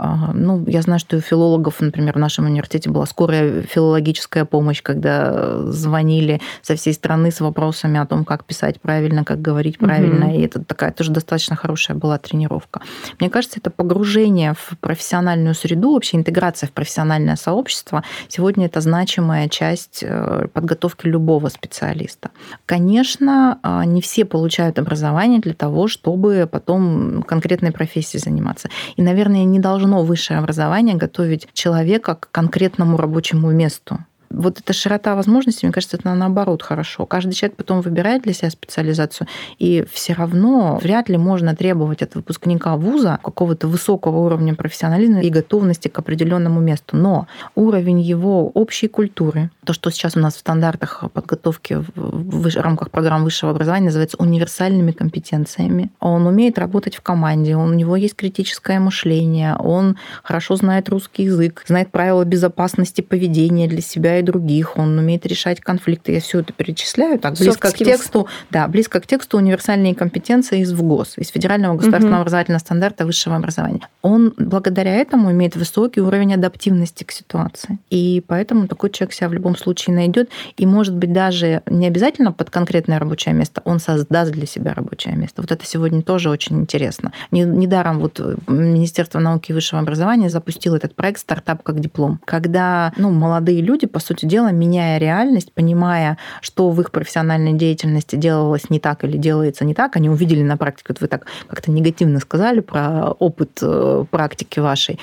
А, 0.00 0.32
ну, 0.32 0.64
я 0.66 0.82
знаю, 0.82 1.00
что 1.00 1.16
у 1.16 1.20
филологов, 1.20 1.80
например, 1.80 2.07
в 2.12 2.18
нашем 2.18 2.46
университете 2.46 2.90
была 2.90 3.06
скорая 3.06 3.62
филологическая 3.62 4.44
помощь, 4.44 4.82
когда 4.82 5.62
звонили 5.70 6.40
со 6.62 6.76
всей 6.76 6.92
страны 6.92 7.30
с 7.30 7.40
вопросами 7.40 7.98
о 7.98 8.06
том, 8.06 8.24
как 8.24 8.44
писать 8.44 8.80
правильно, 8.80 9.24
как 9.24 9.40
говорить 9.40 9.78
правильно. 9.78 10.26
Угу. 10.26 10.34
И 10.34 10.42
это 10.42 10.64
такая 10.64 10.92
тоже 10.92 11.10
достаточно 11.10 11.56
хорошая 11.56 11.96
была 11.96 12.18
тренировка. 12.18 12.80
Мне 13.20 13.30
кажется, 13.30 13.58
это 13.60 13.70
погружение 13.70 14.54
в 14.54 14.78
профессиональную 14.80 15.54
среду, 15.54 15.94
вообще 15.94 16.16
интеграция 16.16 16.68
в 16.68 16.72
профессиональное 16.72 17.36
сообщество. 17.36 18.04
Сегодня 18.28 18.66
это 18.66 18.80
значимая 18.80 19.48
часть 19.48 20.02
э, 20.02 20.48
подготовки 20.52 21.06
любого 21.06 21.48
специалиста. 21.48 22.30
Конечно, 22.66 23.58
а, 23.62 23.84
не 23.84 24.00
все 24.00 24.24
получают 24.24 24.78
образование 24.78 25.40
для 25.40 25.54
того, 25.54 25.88
чтобы 25.88 26.48
потом 26.50 27.22
конкретной 27.22 27.72
профессией 27.72 28.20
заниматься. 28.20 28.68
И, 28.96 29.02
наверное, 29.02 29.44
не 29.44 29.58
должно 29.58 30.02
высшее 30.02 30.38
образование 30.38 30.96
готовить 30.96 31.48
человека 31.52 31.97
к 31.98 32.30
конкретному 32.30 32.96
рабочему 32.96 33.50
месту 33.50 33.98
вот 34.30 34.60
эта 34.60 34.72
широта 34.72 35.14
возможностей, 35.14 35.66
мне 35.66 35.72
кажется, 35.72 35.96
это 35.96 36.14
наоборот 36.14 36.62
хорошо. 36.62 37.06
Каждый 37.06 37.32
человек 37.32 37.56
потом 37.56 37.80
выбирает 37.80 38.22
для 38.22 38.32
себя 38.32 38.50
специализацию, 38.50 39.26
и 39.58 39.84
все 39.90 40.12
равно 40.12 40.78
вряд 40.82 41.08
ли 41.08 41.16
можно 41.16 41.56
требовать 41.56 42.02
от 42.02 42.14
выпускника 42.14 42.76
вуза 42.76 43.18
какого-то 43.22 43.68
высокого 43.68 44.18
уровня 44.18 44.54
профессионализма 44.54 45.20
и 45.20 45.30
готовности 45.30 45.88
к 45.88 45.98
определенному 45.98 46.60
месту. 46.60 46.96
Но 46.96 47.26
уровень 47.54 48.00
его 48.00 48.48
общей 48.50 48.88
культуры, 48.88 49.50
то, 49.68 49.74
что 49.74 49.90
сейчас 49.90 50.16
у 50.16 50.20
нас 50.20 50.34
в 50.34 50.38
стандартах 50.38 51.04
подготовки 51.12 51.84
в 51.94 52.56
рамках 52.56 52.90
программ 52.90 53.22
высшего 53.22 53.50
образования 53.50 53.86
называется 53.86 54.16
универсальными 54.16 54.92
компетенциями. 54.92 55.90
Он 56.00 56.26
умеет 56.26 56.58
работать 56.58 56.96
в 56.96 57.02
команде, 57.02 57.54
у 57.54 57.70
него 57.74 57.94
есть 57.94 58.16
критическое 58.16 58.80
мышление, 58.80 59.56
он 59.56 59.98
хорошо 60.22 60.56
знает 60.56 60.88
русский 60.88 61.24
язык, 61.24 61.64
знает 61.66 61.90
правила 61.90 62.24
безопасности 62.24 63.02
поведения 63.02 63.68
для 63.68 63.82
себя 63.82 64.18
и 64.18 64.22
других, 64.22 64.78
он 64.78 64.98
умеет 64.98 65.26
решать 65.26 65.60
конфликты. 65.60 66.12
Я 66.12 66.20
все 66.20 66.40
это 66.40 66.54
перечисляю 66.54 67.18
так 67.18 67.34
близко 67.34 67.70
к 67.70 67.76
тексту, 67.76 68.26
да, 68.50 68.66
близко 68.68 69.00
к 69.00 69.06
тексту 69.06 69.36
универсальные 69.36 69.94
компетенции 69.94 70.60
из 70.60 70.72
ВГОС, 70.72 71.18
из 71.18 71.28
Федерального 71.28 71.76
государственного 71.76 72.20
угу. 72.20 72.22
образовательного 72.22 72.60
стандарта 72.60 73.04
высшего 73.04 73.36
образования. 73.36 73.86
Он 74.00 74.32
благодаря 74.38 74.94
этому 74.94 75.30
имеет 75.32 75.56
высокий 75.56 76.00
уровень 76.00 76.32
адаптивности 76.32 77.04
к 77.04 77.12
ситуации. 77.12 77.78
И 77.90 78.24
поэтому 78.26 78.66
такой 78.66 78.88
человек 78.88 79.12
себя 79.12 79.28
в 79.28 79.34
любом 79.34 79.57
случае 79.58 79.94
найдет. 79.94 80.30
И, 80.56 80.66
может 80.66 80.94
быть, 80.94 81.12
даже 81.12 81.62
не 81.66 81.86
обязательно 81.86 82.32
под 82.32 82.50
конкретное 82.50 82.98
рабочее 82.98 83.34
место, 83.34 83.62
он 83.64 83.78
создаст 83.78 84.32
для 84.32 84.46
себя 84.46 84.74
рабочее 84.74 85.16
место. 85.16 85.42
Вот 85.42 85.52
это 85.52 85.64
сегодня 85.64 86.02
тоже 86.02 86.30
очень 86.30 86.60
интересно. 86.60 87.12
Недаром 87.30 87.98
вот 87.98 88.20
Министерство 88.46 89.18
науки 89.18 89.50
и 89.50 89.54
высшего 89.54 89.80
образования 89.80 90.30
запустило 90.30 90.76
этот 90.76 90.94
проект 90.94 91.20
«Стартап 91.20 91.62
как 91.62 91.80
диплом», 91.80 92.20
когда 92.24 92.92
ну, 92.96 93.10
молодые 93.10 93.60
люди, 93.60 93.86
по 93.86 93.98
сути 93.98 94.26
дела, 94.26 94.50
меняя 94.52 94.98
реальность, 94.98 95.52
понимая, 95.52 96.18
что 96.40 96.70
в 96.70 96.80
их 96.80 96.90
профессиональной 96.90 97.54
деятельности 97.54 98.16
делалось 98.16 98.70
не 98.70 98.80
так 98.80 99.04
или 99.04 99.16
делается 99.16 99.64
не 99.64 99.74
так, 99.74 99.96
они 99.96 100.08
увидели 100.08 100.42
на 100.42 100.56
практике, 100.56 100.86
вот 100.90 101.00
вы 101.00 101.08
так 101.08 101.26
как-то 101.48 101.70
негативно 101.70 102.20
сказали 102.20 102.60
про 102.60 103.10
опыт 103.10 103.58
э, 103.62 104.04
практики 104.10 104.60
вашей, 104.60 104.98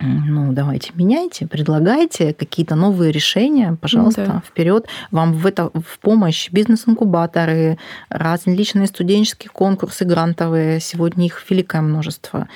ну, 0.00 0.52
давайте 0.52 0.92
меняйте, 0.94 1.46
предлагайте 1.46 2.32
какие-то 2.32 2.74
новые 2.74 3.12
решения, 3.12 3.76
пожалуйста, 3.80 4.26
да. 4.26 4.42
вперед. 4.46 4.86
Вам 5.10 5.32
в 5.32 5.46
это 5.46 5.70
в 5.74 5.98
помощь 6.00 6.50
бизнес-инкубаторы, 6.50 7.78
различные 8.08 8.86
студенческие 8.86 9.50
конкурсы 9.50 10.04
грантовые. 10.04 10.80
Сегодня 10.80 11.26
их 11.26 11.44
великое 11.50 11.82
множество. 11.82 12.48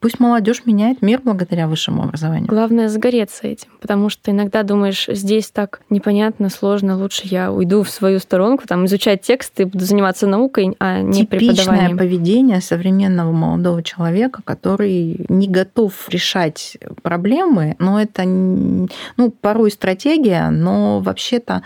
Пусть 0.00 0.20
молодежь 0.20 0.62
меняет 0.66 1.00
мир 1.00 1.20
благодаря 1.24 1.66
высшему 1.66 2.02
образованию. 2.02 2.48
Главное 2.48 2.88
загореться 2.88 3.46
этим, 3.46 3.70
потому 3.80 4.10
что 4.10 4.30
иногда 4.30 4.62
думаешь, 4.62 5.06
здесь 5.08 5.50
так 5.50 5.80
непонятно, 5.88 6.50
сложно, 6.50 6.98
лучше 6.98 7.22
я 7.24 7.50
уйду 7.50 7.82
в 7.82 7.88
свою 7.88 8.18
сторонку, 8.18 8.66
там 8.66 8.84
изучать 8.86 9.22
тексты, 9.22 9.64
буду 9.64 9.84
заниматься 9.84 10.26
наукой, 10.26 10.76
а 10.78 11.00
не 11.00 11.20
Типичное 11.20 11.54
преподаванием. 11.54 11.98
поведение 11.98 12.60
современного 12.60 13.32
молодого 13.32 13.82
человека, 13.82 14.42
который 14.44 15.24
не 15.28 15.48
готов 15.48 16.08
решать 16.10 16.76
проблемы, 17.02 17.74
но 17.78 18.00
это 18.00 18.24
ну, 18.24 19.30
порой 19.30 19.70
стратегия, 19.70 20.50
но 20.50 21.00
вообще-то 21.00 21.62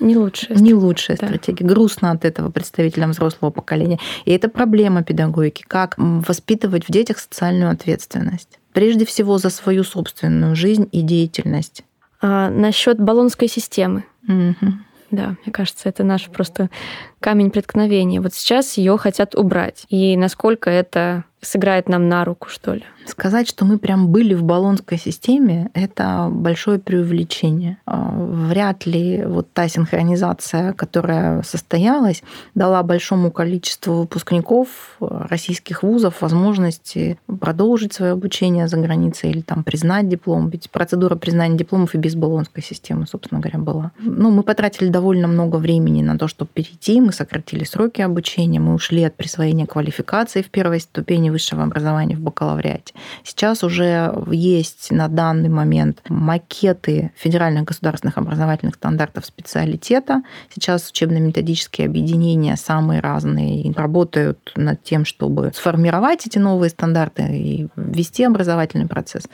не 0.00 0.16
лучшая. 0.16 0.58
Не 0.58 0.74
лучшая 0.74 1.16
да. 1.16 1.26
стратегия. 1.26 1.64
Грустно 1.64 2.10
от 2.10 2.24
этого 2.24 2.50
представителям 2.50 3.10
взрослого 3.10 3.50
поколения. 3.50 3.98
И 4.24 4.32
это 4.32 4.48
проблема 4.48 5.02
педагогики. 5.02 5.64
Как 5.66 5.94
воспитывать 5.98 6.86
в 6.88 6.92
детях 6.92 7.18
социальную 7.18 7.70
ответственность. 7.70 8.58
Прежде 8.72 9.04
всего 9.04 9.38
за 9.38 9.50
свою 9.50 9.84
собственную 9.84 10.56
жизнь 10.56 10.88
и 10.92 11.02
деятельность. 11.02 11.84
А 12.20 12.50
насчет 12.50 13.00
баллонской 13.00 13.48
системы. 13.48 14.04
Угу. 14.28 14.72
Да, 15.10 15.36
мне 15.44 15.52
кажется, 15.52 15.88
это 15.88 16.04
наш 16.04 16.26
просто 16.26 16.70
камень 17.18 17.50
преткновения. 17.50 18.20
Вот 18.20 18.32
сейчас 18.32 18.76
ее 18.76 18.96
хотят 18.96 19.34
убрать. 19.34 19.84
И 19.88 20.16
насколько 20.16 20.70
это 20.70 21.24
сыграет 21.40 21.88
нам 21.88 22.08
на 22.08 22.24
руку, 22.24 22.48
что 22.48 22.74
ли? 22.74 22.84
Сказать, 23.06 23.48
что 23.48 23.64
мы 23.64 23.78
прям 23.78 24.08
были 24.08 24.34
в 24.34 24.42
баллонской 24.42 24.98
системе, 24.98 25.70
это 25.74 26.28
большое 26.30 26.78
преувеличение. 26.78 27.78
А, 27.86 28.12
вряд 28.14 28.86
ли 28.86 29.24
вот 29.24 29.52
та 29.52 29.68
синхронизация, 29.68 30.74
которая 30.74 31.42
состоялась, 31.42 32.22
дала 32.54 32.82
большому 32.82 33.30
количеству 33.30 33.94
выпускников 33.94 34.96
российских 35.00 35.82
вузов 35.82 36.20
возможности 36.20 37.18
продолжить 37.40 37.94
свое 37.94 38.12
обучение 38.12 38.68
за 38.68 38.76
границей 38.76 39.30
или 39.30 39.40
там 39.40 39.64
признать 39.64 40.08
диплом. 40.08 40.50
Ведь 40.50 40.70
процедура 40.70 41.16
признания 41.16 41.56
дипломов 41.56 41.94
и 41.94 41.98
без 41.98 42.14
баллонской 42.14 42.62
системы, 42.62 43.06
собственно 43.06 43.40
говоря, 43.40 43.58
была. 43.58 43.92
Ну, 43.98 44.30
мы 44.30 44.42
потратили 44.42 44.88
довольно 44.88 45.26
много 45.26 45.56
времени 45.56 46.02
на 46.02 46.18
то, 46.18 46.28
чтобы 46.28 46.50
перейти. 46.52 47.00
Мы 47.00 47.12
сократили 47.12 47.64
сроки 47.64 48.02
обучения, 48.02 48.60
мы 48.60 48.74
ушли 48.74 49.02
от 49.04 49.16
присвоения 49.16 49.66
квалификации 49.66 50.42
в 50.42 50.50
первой 50.50 50.80
ступени 50.80 51.29
высшего 51.30 51.62
образования 51.62 52.16
в 52.16 52.20
бакалавриате. 52.20 52.94
Сейчас 53.24 53.62
уже 53.64 54.12
есть 54.30 54.90
на 54.90 55.08
данный 55.08 55.48
момент 55.48 56.02
макеты 56.08 57.12
федеральных 57.16 57.64
государственных 57.64 58.18
образовательных 58.18 58.74
стандартов 58.76 59.26
специалитета. 59.26 60.22
Сейчас 60.52 60.90
учебно-методические 60.90 61.86
объединения 61.86 62.56
самые 62.56 63.00
разные 63.00 63.72
работают 63.72 64.52
над 64.56 64.82
тем, 64.82 65.04
чтобы 65.04 65.52
сформировать 65.54 66.26
эти 66.26 66.38
новые 66.38 66.70
стандарты 66.70 67.22
и 67.22 67.68
ввести 67.76 68.24
образовательный 68.24 68.86
процесс. 68.86 69.24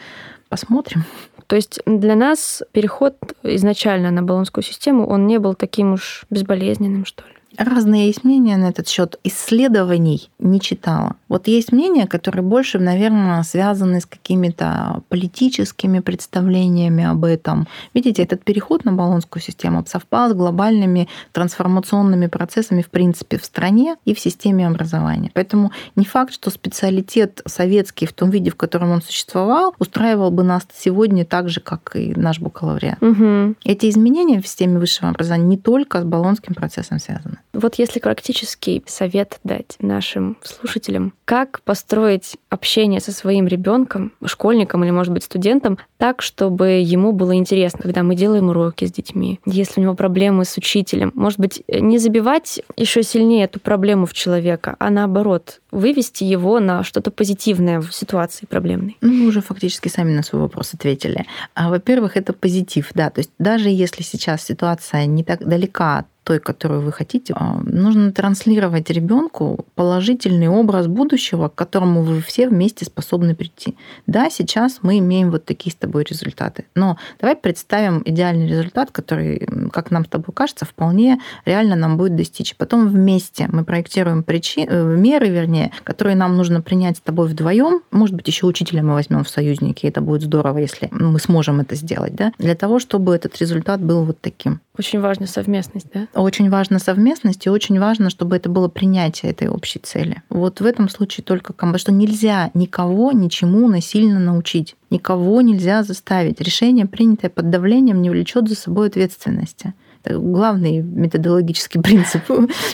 Посмотрим. 0.49 1.05
То 1.47 1.57
есть 1.57 1.81
для 1.87 2.17
нас 2.17 2.63
переход 2.73 3.17
изначально 3.43 4.11
на 4.11 4.23
баллонскую 4.23 4.65
систему, 4.65 5.07
он 5.07 5.27
не 5.27 5.39
был 5.39 5.55
таким 5.55 5.93
уж 5.93 6.25
безболезненным, 6.29 7.05
что 7.05 7.23
ли? 7.23 7.36
Разные 7.59 8.07
есть 8.09 8.25
мнения 8.25 8.57
на 8.57 8.67
этот 8.67 8.89
счет. 8.89 9.19
Исследований 9.25 10.31
не 10.39 10.61
читала. 10.61 11.17
Вот 11.29 11.49
есть 11.49 11.73
мнения, 11.73 12.07
которые 12.07 12.43
больше, 12.43 12.79
наверное, 12.79 13.43
связаны 13.43 14.01
с 14.01 14.07
какими-то 14.07 15.03
политическими 15.09 16.01
представлениями 16.01 17.05
об 17.05 17.25
этом. 17.25 17.67
Видите, 17.95 18.23
этот 18.23 18.45
переход 18.45 18.85
на 18.85 18.93
баллонскую 18.93 19.43
систему 19.43 19.85
совпал 19.87 20.31
с 20.31 20.35
глобальными 20.35 21.09
трансформационными 21.33 22.27
процессами, 22.27 22.83
в 22.83 22.91
принципе, 22.91 23.39
в 23.39 23.45
стране 23.45 23.97
и 24.05 24.15
в 24.15 24.21
системе 24.21 24.67
образования. 24.67 25.31
Поэтому 25.35 25.73
не 25.97 26.05
факт, 26.05 26.33
что 26.33 26.51
специалитет 26.51 27.43
советский 27.47 28.07
в 28.07 28.13
том 28.13 28.31
виде, 28.31 28.51
в 28.51 28.57
котором 28.57 28.91
он 28.91 29.03
существовал, 29.03 29.75
устраивал 29.79 30.31
бы 30.31 30.43
нас 30.43 30.67
сегодня 30.75 31.25
так 31.25 31.49
же, 31.49 31.61
как 31.61 31.97
и 31.97 32.13
наш 32.15 32.41
бакалавриат. 32.41 33.03
Угу. 33.03 33.55
Эти 33.65 33.89
изменения 33.89 34.41
в 34.41 34.47
системе 34.47 34.79
высшего 34.79 35.11
образования 35.11 35.47
не 35.47 35.59
только 35.59 36.01
с 36.01 36.05
баллонским 36.05 36.55
процессом 36.55 36.99
связаны. 36.99 37.39
Вот 37.57 37.77
если 37.77 38.01
практический 38.01 38.83
совет 38.87 39.41
дать 39.45 39.77
нашим 39.81 40.37
слушателям, 40.43 41.15
как 41.25 41.63
построить 41.63 42.37
общение 42.51 43.01
со 43.01 43.13
своим 43.13 43.47
ребенком, 43.47 44.13
школьником 44.25 44.85
или, 44.85 44.91
может 44.91 45.13
быть, 45.13 45.25
студентом, 45.25 45.79
так, 45.97 46.23
чтобы 46.23 46.69
ему 46.69 47.13
было 47.13 47.35
интересно, 47.35 47.81
когда 47.83 48.03
мы 48.03 48.15
делаем 48.15 48.51
уроки 48.51 48.85
с 48.85 48.93
детьми, 48.93 49.41
если 49.47 49.81
у 49.81 49.83
него 49.85 49.95
проблемы 49.95 50.45
с 50.45 50.57
учителем, 50.57 51.13
может 51.15 51.41
быть, 51.41 51.63
не 51.69 51.99
забивать 51.99 52.61
еще 52.77 53.03
сильнее 53.03 53.45
эту 53.45 53.59
проблему 53.59 54.07
в 54.07 54.13
человека, 54.13 54.77
а 54.79 54.91
наоборот, 54.91 55.61
вывести 55.71 56.25
его 56.25 56.61
на 56.61 56.85
что-то 56.85 57.11
позитивное 57.11 57.81
в 57.81 57.93
ситуации 57.93 58.47
проблемной? 58.47 58.97
Ну, 59.01 59.13
мы 59.13 59.27
уже 59.27 59.41
фактически 59.41 59.89
сами 59.89 60.13
на 60.13 60.23
свой 60.23 60.43
вопрос 60.43 60.75
ответили. 60.75 61.27
А, 61.55 61.71
во-первых, 61.71 62.17
это 62.17 62.33
позитив, 62.33 62.91
да, 62.95 63.11
то 63.11 63.21
есть 63.21 63.31
даже 63.39 63.69
если 63.71 64.03
сейчас 64.03 64.45
ситуация 64.45 65.07
не 65.07 65.25
так 65.25 65.47
далека 65.47 65.99
от 65.99 66.07
той, 66.27 66.41
которую 66.41 66.81
вы 66.81 66.91
хотите, 66.91 67.35
а, 67.37 67.61
нужно 67.63 68.11
транслировать 68.11 68.91
ребенку 68.91 69.65
положительный 69.77 70.49
образ 70.49 70.89
будущего, 70.89 71.49
к 71.49 71.55
которому 71.55 72.03
вы 72.03 72.21
все 72.21 72.49
вместе 72.49 72.85
способны 72.85 73.37
прийти. 73.37 73.77
Да, 74.09 74.29
сейчас 74.29 74.81
мы 74.83 74.99
имеем 74.99 75.31
вот 75.31 75.45
такие 75.45 75.71
с 75.73 75.77
тобой 75.77 76.03
результаты, 76.03 76.65
но 76.75 76.99
давай 77.21 77.37
представим 77.37 78.03
идеальный 78.05 78.49
результат, 78.49 78.91
который, 78.91 79.47
как 79.73 79.93
нам 79.93 80.05
с 80.05 80.09
тобой 80.09 80.35
кажется, 80.35 80.65
вполне 80.65 81.21
реально 81.45 81.77
нам 81.77 81.97
будет 81.97 82.17
достичь. 82.17 82.57
Потом 82.57 82.89
вместе 82.89 83.49
мы 83.53 83.65
проектируем 83.65 84.25
причины, 84.25 84.67
э, 84.69 84.97
меры, 84.97 85.29
вернее, 85.29 85.71
которые 85.85 86.17
нам 86.17 86.37
нужно 86.37 86.61
принять 86.61 86.97
с 86.97 87.01
тобой 87.01 87.29
вдвоем. 87.29 87.83
Может 87.93 88.17
быть, 88.17 88.27
еще 88.27 88.47
учителя 88.47 88.83
мы 88.83 88.95
возьмем 88.95 89.23
в 89.23 89.29
союзники. 89.29 89.87
Это 89.87 90.01
будет 90.01 90.23
здорово, 90.23 90.59
если 90.59 90.89
мы 90.91 91.21
сможем 91.21 91.61
это 91.61 91.77
сделать, 91.77 92.17
да? 92.17 92.33
Для 92.39 92.57
того, 92.57 92.81
чтобы 92.81 93.15
этот 93.15 93.39
результат 93.39 93.81
был 93.81 94.05
вот 94.05 94.21
таким. 94.21 94.61
Очень 94.77 95.01
важна 95.01 95.29
совместность, 95.29 95.87
да? 95.95 96.09
Очень 96.17 96.49
важна 96.49 96.79
совместность, 96.79 97.45
и 97.45 97.51
очень 97.51 97.79
важно, 97.79 98.09
чтобы 98.09 98.37
это 98.37 98.49
было 98.49 98.69
принятие 98.69 99.33
этой 99.33 99.49
общей 99.49 99.79
цели. 99.79 100.23
Вот 100.31 100.61
в 100.61 100.65
этом 100.65 100.89
случае 100.89 101.25
только 101.25 101.53
потому 101.53 101.77
что 101.77 101.93
нельзя 101.93 102.51
никого 102.55 103.13
ничему 103.13 103.69
насильно 103.69 104.19
научить. 104.19 104.77
Никого 104.89 105.43
нельзя 105.43 105.83
заставить. 105.83 106.41
Решение, 106.41 106.87
принятое 106.87 107.29
под 107.29 107.51
давлением, 107.51 108.01
не 108.01 108.09
влечет 108.09 108.49
за 108.49 108.55
собой 108.55 108.89
ответственности. 108.89 109.75
Это 110.07 110.19
главный 110.19 110.83
методологический 110.83 111.81
принцип 111.83 112.23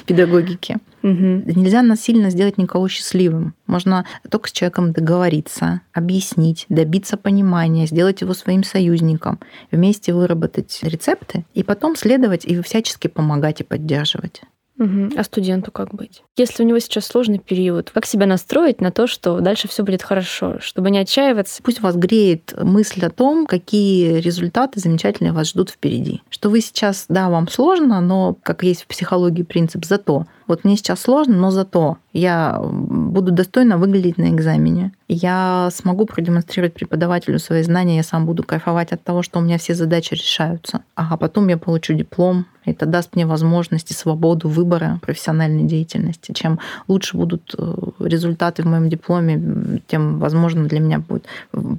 педагогики. 0.06 0.76
Угу. 1.02 1.42
Нельзя 1.56 1.82
насильно 1.82 2.30
сделать 2.30 2.58
никого 2.58 2.88
счастливым. 2.88 3.54
Можно 3.66 4.04
только 4.30 4.48
с 4.48 4.52
человеком 4.52 4.92
договориться, 4.92 5.80
объяснить, 5.92 6.66
добиться 6.68 7.16
понимания, 7.16 7.86
сделать 7.86 8.20
его 8.20 8.34
своим 8.34 8.62
союзником, 8.62 9.40
вместе 9.70 10.12
выработать 10.12 10.78
рецепты 10.82 11.44
и 11.54 11.62
потом 11.62 11.96
следовать 11.96 12.44
и 12.44 12.60
всячески 12.60 13.08
помогать 13.08 13.60
и 13.60 13.64
поддерживать. 13.64 14.42
Угу. 14.78 15.10
А 15.16 15.24
студенту 15.24 15.70
как 15.70 15.94
быть? 15.94 16.22
Если 16.36 16.62
у 16.62 16.66
него 16.66 16.78
сейчас 16.78 17.06
сложный 17.06 17.38
период, 17.38 17.90
как 17.90 18.06
себя 18.06 18.26
настроить 18.26 18.80
на 18.80 18.90
то, 18.90 19.06
что 19.06 19.40
дальше 19.40 19.68
все 19.68 19.82
будет 19.82 20.02
хорошо, 20.02 20.58
чтобы 20.60 20.90
не 20.90 20.98
отчаиваться? 20.98 21.62
Пусть 21.62 21.80
вас 21.80 21.94
греет 21.96 22.54
мысль 22.60 23.04
о 23.04 23.10
том, 23.10 23.46
какие 23.46 24.18
результаты 24.18 24.80
замечательные 24.80 25.32
вас 25.32 25.50
ждут 25.50 25.70
впереди. 25.70 26.22
Что 26.30 26.48
вы 26.48 26.60
сейчас, 26.60 27.04
да, 27.08 27.28
вам 27.28 27.48
сложно, 27.48 28.00
но, 28.00 28.36
как 28.42 28.62
есть 28.62 28.82
в 28.82 28.86
психологии 28.86 29.42
принцип 29.42 29.84
«зато», 29.84 30.26
вот 30.52 30.64
мне 30.64 30.76
сейчас 30.76 31.00
сложно, 31.00 31.34
но 31.34 31.50
зато 31.50 31.96
я 32.12 32.60
буду 32.62 33.32
достойно 33.32 33.78
выглядеть 33.78 34.18
на 34.18 34.28
экзамене. 34.28 34.92
Я 35.08 35.70
смогу 35.72 36.04
продемонстрировать 36.04 36.74
преподавателю 36.74 37.38
свои 37.38 37.62
знания, 37.62 37.96
я 37.96 38.02
сам 38.02 38.26
буду 38.26 38.42
кайфовать 38.42 38.92
от 38.92 39.02
того, 39.02 39.22
что 39.22 39.38
у 39.38 39.42
меня 39.42 39.56
все 39.56 39.74
задачи 39.74 40.12
решаются. 40.12 40.82
А 40.94 41.16
потом 41.16 41.48
я 41.48 41.56
получу 41.56 41.94
диплом, 41.94 42.44
это 42.66 42.84
даст 42.84 43.16
мне 43.16 43.24
возможность 43.24 43.90
и 43.90 43.94
свободу 43.94 44.50
выбора 44.50 45.00
профессиональной 45.00 45.64
деятельности. 45.64 46.32
Чем 46.32 46.58
лучше 46.86 47.16
будут 47.16 47.54
э, 47.56 47.74
результаты 48.00 48.62
в 48.62 48.66
моем 48.66 48.90
дипломе, 48.90 49.80
тем, 49.86 50.18
возможно, 50.18 50.66
для 50.66 50.80
меня 50.80 50.98
будет 50.98 51.24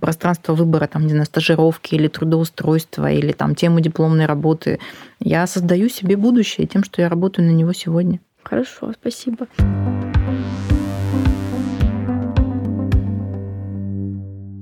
пространство 0.02 0.56
выбора, 0.56 0.88
там, 0.88 1.04
не 1.04 1.10
знаю, 1.10 1.26
стажировки 1.26 1.94
или 1.94 2.08
трудоустройства, 2.08 3.12
или 3.12 3.34
там 3.34 3.54
темы 3.54 3.82
дипломной 3.82 4.26
работы. 4.26 4.80
Я 5.20 5.46
создаю 5.46 5.90
себе 5.90 6.18
будущее 6.18 6.66
тем, 6.66 6.84
что 6.84 7.04
я 7.04 7.10
работаю 7.10 7.48
на 7.48 7.52
него 7.52 7.72
сегодня. 7.72 8.20
Хорошо, 8.44 8.92
спасибо. 8.94 9.48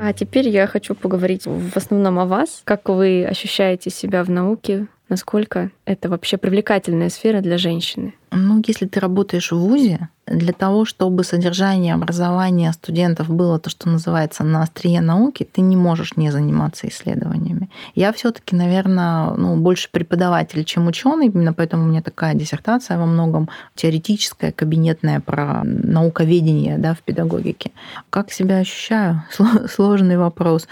А 0.04 0.14
теперь 0.14 0.50
я 0.50 0.66
хочу 0.66 0.96
поговорить 0.96 1.46
в 1.46 1.78
основном 1.78 2.18
о 2.20 2.26
вас. 2.26 2.62
Как 2.64 2.90
вы 2.90 3.24
ощущаете 3.24 3.92
себя 3.92 4.24
в 4.24 4.32
науке? 4.32 4.88
Насколько 5.12 5.72
это 5.84 6.08
вообще 6.08 6.38
привлекательная 6.38 7.10
сфера 7.10 7.42
для 7.42 7.58
женщины? 7.58 8.14
Ну, 8.32 8.64
если 8.66 8.86
ты 8.86 9.02
работаешь 9.02 9.52
в 9.52 9.58
ВУЗе, 9.58 10.08
для 10.26 10.54
того, 10.54 10.86
чтобы 10.86 11.26
содержание 11.26 11.96
образования 11.96 12.72
студентов 12.72 13.30
было 13.30 13.60
то, 13.60 13.70
что 13.70 13.90
называется 13.90 14.46
на 14.46 14.62
острие 14.64 15.02
науки, 15.02 15.46
ты 15.52 15.60
не 15.60 15.76
можешь 15.76 16.16
не 16.16 16.32
заниматься 16.32 16.88
исследованиями. 16.88 17.70
Я 17.94 18.14
все-таки, 18.14 18.56
наверное, 18.56 19.32
ну, 19.32 19.58
больше 19.58 19.90
преподаватель, 19.92 20.64
чем 20.64 20.88
ученый, 20.88 21.26
именно 21.26 21.52
поэтому 21.52 21.84
у 21.84 21.88
меня 21.88 22.02
такая 22.02 22.34
диссертация 22.34 22.98
во 22.98 23.06
многом 23.06 23.50
теоретическая, 23.76 24.54
кабинетная 24.54 25.20
про 25.20 25.64
науковедение 25.66 26.78
да, 26.78 26.94
в 26.94 27.00
педагогике. 27.00 27.72
Как 28.10 28.32
себя 28.32 28.60
ощущаю? 28.60 29.24
Сложный 29.68 30.18
вопрос. 30.18 30.70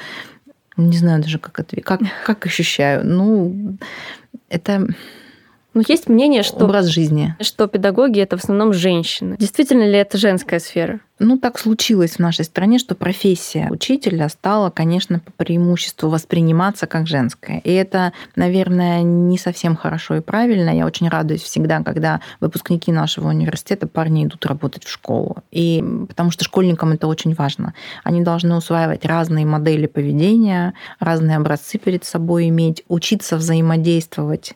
Не 0.80 0.98
знаю 0.98 1.22
даже, 1.22 1.39
как 1.39 1.60
ответить. 1.60 1.86
Как, 1.86 2.02
как 2.26 2.46
ощущаю? 2.46 3.06
Ну, 3.06 3.78
это 4.48 4.88
но 5.74 5.84
есть 5.88 6.10
мнение, 6.10 6.44
что 6.44 6.66
образ 6.66 6.88
жизни, 6.88 7.36
что 7.42 7.68
педагоги 7.68 8.20
это 8.20 8.38
в 8.38 8.44
основном 8.44 8.74
женщины. 8.74 9.36
Действительно 9.38 9.84
ли 9.84 9.98
это 9.98 10.18
женская 10.18 10.60
сфера? 10.60 11.00
Ну, 11.20 11.38
так 11.38 11.60
случилось 11.60 12.14
в 12.14 12.20
нашей 12.20 12.46
стране, 12.46 12.80
что 12.80 12.96
профессия 12.96 13.68
учителя 13.70 14.30
стала, 14.30 14.70
конечно, 14.70 15.20
по 15.20 15.32
преимуществу 15.34 16.10
восприниматься 16.10 16.88
как 16.88 17.08
женская. 17.08 17.60
И 17.60 17.72
это, 17.72 18.14
наверное, 18.38 19.02
не 19.02 19.38
совсем 19.38 19.76
хорошо 19.76 20.16
и 20.16 20.22
правильно. 20.22 20.70
Я 20.70 20.86
очень 20.86 21.10
радуюсь 21.10 21.42
всегда, 21.42 21.84
когда 21.84 22.22
выпускники 22.40 22.94
нашего 22.94 23.28
университета, 23.28 23.86
парни 23.86 24.26
идут 24.26 24.46
работать 24.46 24.86
в 24.86 24.90
школу. 24.90 25.44
И 25.52 25.84
потому 26.08 26.32
что 26.32 26.46
школьникам 26.46 26.94
это 26.94 27.08
очень 27.08 27.34
важно. 27.34 27.74
Они 28.06 28.22
должны 28.22 28.56
усваивать 28.56 29.06
разные 29.06 29.46
модели 29.46 29.88
поведения, 29.88 30.74
разные 31.00 31.36
образцы 31.36 31.78
перед 31.78 32.06
собой 32.06 32.48
иметь, 32.48 32.84
учиться 32.88 33.36
взаимодействовать 33.36 34.56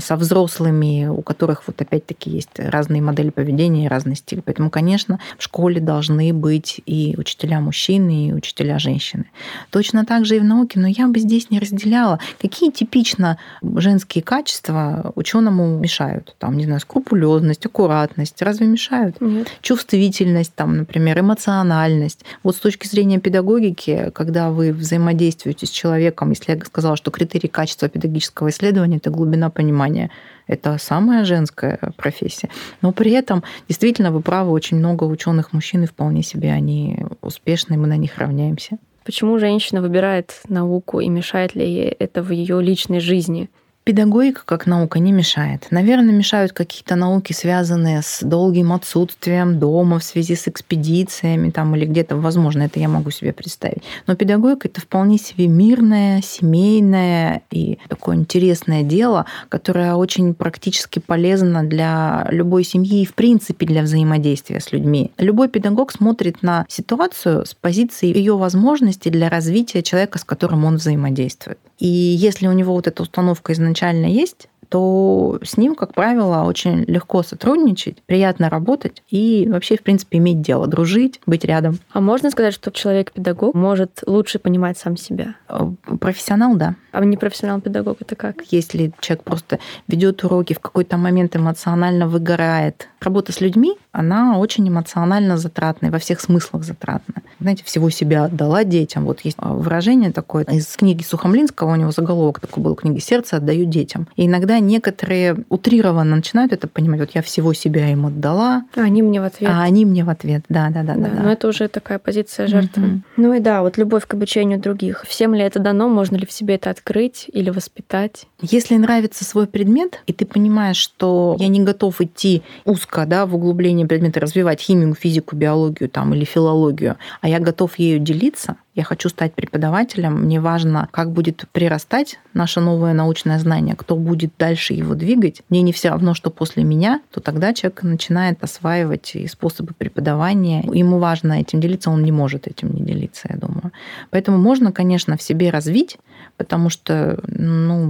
со 0.00 0.16
взрослыми, 0.16 1.06
у 1.06 1.22
которых 1.22 1.62
вот 1.66 1.80
опять-таки 1.80 2.30
есть 2.30 2.50
разные 2.58 3.02
модели 3.02 3.30
поведения 3.30 3.86
и 3.86 3.88
разный 3.88 4.16
стиль. 4.16 4.42
Поэтому, 4.42 4.70
конечно, 4.70 5.20
в 5.38 5.42
школе 5.42 5.80
должны 5.80 6.32
быть 6.32 6.80
и 6.86 7.14
учителя 7.16 7.60
мужчины, 7.60 8.28
и 8.28 8.32
учителя 8.32 8.78
женщины. 8.78 9.26
Точно 9.70 10.04
так 10.04 10.24
же 10.24 10.36
и 10.36 10.40
в 10.40 10.44
науке, 10.44 10.80
но 10.80 10.88
я 10.88 11.06
бы 11.06 11.18
здесь 11.20 11.50
не 11.50 11.58
разделяла, 11.58 12.18
какие 12.40 12.70
типично 12.70 13.38
женские 13.62 14.22
качества 14.22 15.12
ученому 15.14 15.78
мешают. 15.78 16.34
Там, 16.38 16.56
не 16.56 16.64
знаю, 16.64 16.80
скрупулезность, 16.80 17.64
аккуратность. 17.66 18.42
Разве 18.42 18.66
мешают? 18.66 19.20
Нет. 19.20 19.48
Чувствительность, 19.60 20.54
там, 20.54 20.78
например, 20.78 21.20
эмоциональность. 21.20 22.24
Вот 22.42 22.56
с 22.56 22.58
точки 22.58 22.86
зрения 22.86 23.20
педагогики, 23.20 24.10
когда 24.14 24.50
вы 24.50 24.72
взаимодействуете 24.72 25.66
с 25.66 25.70
человеком, 25.70 26.30
если 26.30 26.52
я 26.52 26.64
сказала, 26.64 26.96
что 26.96 27.10
критерий 27.10 27.48
качества 27.48 27.88
педагогического 27.88 28.50
исследования– 28.50 28.96
это 28.98 29.10
глубина 29.10 29.50
понимания, 29.50 29.75
внимание, 29.76 30.10
это 30.46 30.78
самая 30.78 31.24
женская 31.24 31.78
профессия. 31.96 32.48
Но 32.82 32.92
при 32.92 33.12
этом, 33.12 33.42
действительно, 33.68 34.10
вы 34.10 34.20
правы, 34.20 34.50
очень 34.50 34.78
много 34.78 35.04
ученых 35.04 35.52
мужчин, 35.52 35.84
и 35.84 35.86
вполне 35.86 36.22
себе 36.22 36.52
они 36.52 37.04
успешны, 37.20 37.76
мы 37.76 37.86
на 37.86 37.96
них 37.96 38.18
равняемся. 38.18 38.78
Почему 39.04 39.38
женщина 39.38 39.80
выбирает 39.80 40.40
науку 40.48 41.00
и 41.00 41.08
мешает 41.08 41.54
ли 41.54 41.64
ей 41.64 41.88
это 41.88 42.22
в 42.22 42.32
ее 42.32 42.60
личной 42.60 43.00
жизни? 43.00 43.48
Педагогика 43.86 44.42
как 44.44 44.66
наука 44.66 44.98
не 44.98 45.12
мешает. 45.12 45.68
Наверное, 45.70 46.12
мешают 46.12 46.52
какие-то 46.52 46.96
науки, 46.96 47.32
связанные 47.32 48.02
с 48.02 48.18
долгим 48.20 48.72
отсутствием 48.72 49.60
дома 49.60 50.00
в 50.00 50.02
связи 50.02 50.34
с 50.34 50.48
экспедициями 50.48 51.50
там, 51.50 51.76
или 51.76 51.86
где-то, 51.86 52.16
возможно, 52.16 52.64
это 52.64 52.80
я 52.80 52.88
могу 52.88 53.12
себе 53.12 53.32
представить. 53.32 53.84
Но 54.08 54.16
педагогика— 54.16 54.66
это 54.70 54.80
вполне 54.80 55.18
себе 55.18 55.46
мирное, 55.46 56.20
семейное 56.20 57.42
и 57.52 57.78
такое 57.88 58.16
интересное 58.16 58.82
дело, 58.82 59.26
которое 59.48 59.94
очень 59.94 60.34
практически 60.34 60.98
полезно 60.98 61.62
для 61.62 62.26
любой 62.32 62.64
семьи 62.64 63.02
и, 63.02 63.06
в 63.06 63.14
принципе, 63.14 63.66
для 63.66 63.82
взаимодействия 63.82 64.58
с 64.58 64.72
людьми. 64.72 65.12
Любой 65.16 65.48
педагог 65.48 65.92
смотрит 65.92 66.42
на 66.42 66.66
ситуацию 66.68 67.46
с 67.46 67.54
позиции 67.54 68.08
ее 68.08 68.36
возможностей 68.36 69.10
для 69.10 69.28
развития 69.28 69.84
человека, 69.84 70.18
с 70.18 70.24
которым 70.24 70.64
он 70.64 70.78
взаимодействует. 70.78 71.60
И 71.78 71.86
если 71.86 72.48
у 72.48 72.52
него 72.52 72.72
вот 72.72 72.88
эта 72.88 73.02
установка 73.02 73.52
изначально 73.52 73.75
есть, 74.06 74.48
то 74.68 75.38
с 75.42 75.56
ним, 75.56 75.74
как 75.74 75.94
правило, 75.94 76.44
очень 76.44 76.84
легко 76.84 77.22
сотрудничать, 77.22 78.02
приятно 78.06 78.50
работать 78.50 79.02
и 79.08 79.48
вообще, 79.50 79.76
в 79.76 79.82
принципе, 79.82 80.18
иметь 80.18 80.40
дело, 80.40 80.66
дружить, 80.66 81.20
быть 81.26 81.44
рядом. 81.44 81.78
А 81.92 82.00
можно 82.00 82.30
сказать, 82.30 82.54
что 82.54 82.70
человек-педагог 82.70 83.54
может 83.54 84.02
лучше 84.06 84.38
понимать 84.38 84.78
сам 84.78 84.96
себя? 84.96 85.34
Э, 85.48 85.70
профессионал, 86.00 86.56
да. 86.56 86.74
А 86.92 87.04
не 87.04 87.16
профессионал-педагог 87.16 87.98
это 88.00 88.16
как? 88.16 88.42
Если 88.50 88.92
человек 89.00 89.24
просто 89.24 89.58
ведет 89.86 90.24
уроки, 90.24 90.54
в 90.54 90.60
какой-то 90.60 90.96
момент 90.96 91.36
эмоционально 91.36 92.08
выгорает. 92.08 92.88
Работа 93.00 93.32
с 93.32 93.40
людьми, 93.40 93.76
она 93.92 94.38
очень 94.38 94.68
эмоционально 94.68 95.36
затратная, 95.36 95.90
во 95.90 95.98
всех 95.98 96.20
смыслах 96.20 96.64
затратная. 96.64 97.22
Знаете, 97.40 97.64
всего 97.64 97.90
себя 97.90 98.24
отдала 98.24 98.64
детям. 98.64 99.04
Вот 99.04 99.20
есть 99.20 99.36
выражение 99.38 100.10
такое 100.10 100.44
из 100.44 100.66
книги 100.76 101.02
Сухомлинского, 101.02 101.72
у 101.72 101.76
него 101.76 101.90
заголовок 101.90 102.40
такой 102.40 102.62
был, 102.62 102.74
книги 102.74 102.98
«Сердце 102.98 103.36
отдаю 103.36 103.66
детям». 103.66 104.08
И 104.16 104.26
иногда 104.26 104.55
некоторые 104.60 105.44
утрированно 105.48 106.16
начинают 106.16 106.52
это 106.52 106.68
понимать. 106.68 107.00
Вот 107.00 107.10
я 107.14 107.22
всего 107.22 107.52
себя 107.52 107.90
им 107.90 108.06
отдала. 108.06 108.64
А 108.74 108.82
они 108.82 109.02
мне 109.02 109.20
в 109.20 109.24
ответ. 109.24 109.50
А 109.50 109.62
они 109.62 109.84
мне 109.84 110.04
в 110.04 110.10
ответ, 110.10 110.44
да, 110.48 110.70
да, 110.70 110.82
да. 110.82 110.94
да, 110.94 111.08
да, 111.08 111.22
Но 111.22 111.32
это 111.32 111.48
уже 111.48 111.68
такая 111.68 111.98
позиция 111.98 112.46
жертвы. 112.46 112.86
Угу. 112.86 113.00
Ну 113.16 113.32
и 113.34 113.40
да, 113.40 113.62
вот 113.62 113.78
любовь 113.78 114.06
к 114.06 114.14
обучению 114.14 114.58
других. 114.58 115.04
Всем 115.06 115.34
ли 115.34 115.42
это 115.42 115.58
дано? 115.58 115.88
Можно 115.88 116.16
ли 116.16 116.26
в 116.26 116.32
себе 116.32 116.56
это 116.56 116.70
открыть 116.70 117.26
или 117.32 117.50
воспитать? 117.50 118.26
Если 118.42 118.76
нравится 118.76 119.24
свой 119.24 119.46
предмет, 119.46 120.02
и 120.06 120.12
ты 120.12 120.26
понимаешь, 120.26 120.76
что 120.76 121.36
я 121.38 121.48
не 121.48 121.60
готов 121.62 122.02
идти 122.02 122.42
узко 122.66 123.06
да, 123.06 123.24
в 123.24 123.34
углубление 123.34 123.86
предмета, 123.86 124.20
развивать 124.20 124.60
химию, 124.60 124.94
физику, 124.94 125.36
биологию 125.36 125.88
там, 125.88 126.12
или 126.12 126.24
филологию, 126.24 126.96
а 127.22 127.28
я 127.28 127.38
готов 127.38 127.78
ею 127.78 127.98
делиться, 127.98 128.56
я 128.76 128.84
хочу 128.84 129.08
стать 129.08 129.32
преподавателем, 129.32 130.24
мне 130.24 130.38
важно, 130.38 130.86
как 130.90 131.10
будет 131.10 131.46
прирастать 131.52 132.20
наше 132.34 132.60
новое 132.60 132.92
научное 132.92 133.38
знание, 133.38 133.74
кто 133.74 133.96
будет 133.96 134.32
дальше 134.38 134.74
его 134.74 134.94
двигать. 134.94 135.40
Мне 135.48 135.62
не 135.62 135.72
все 135.72 135.88
равно, 135.88 136.12
что 136.12 136.28
после 136.28 136.62
меня, 136.62 137.00
то 137.10 137.20
тогда 137.20 137.54
человек 137.54 137.82
начинает 137.84 138.44
осваивать 138.44 139.16
и 139.16 139.26
способы 139.28 139.72
преподавания. 139.72 140.62
Ему 140.70 140.98
важно 140.98 141.40
этим 141.40 141.58
делиться, 141.58 141.90
он 141.90 142.02
не 142.02 142.12
может 142.12 142.48
этим 142.48 142.70
не 142.74 142.82
делиться, 142.82 143.28
я 143.30 143.38
думаю. 143.38 143.72
Поэтому 144.10 144.36
можно, 144.36 144.72
конечно, 144.72 145.16
в 145.16 145.22
себе 145.22 145.48
развить, 145.48 145.96
потому 146.36 146.68
что, 146.68 147.18
ну, 147.26 147.86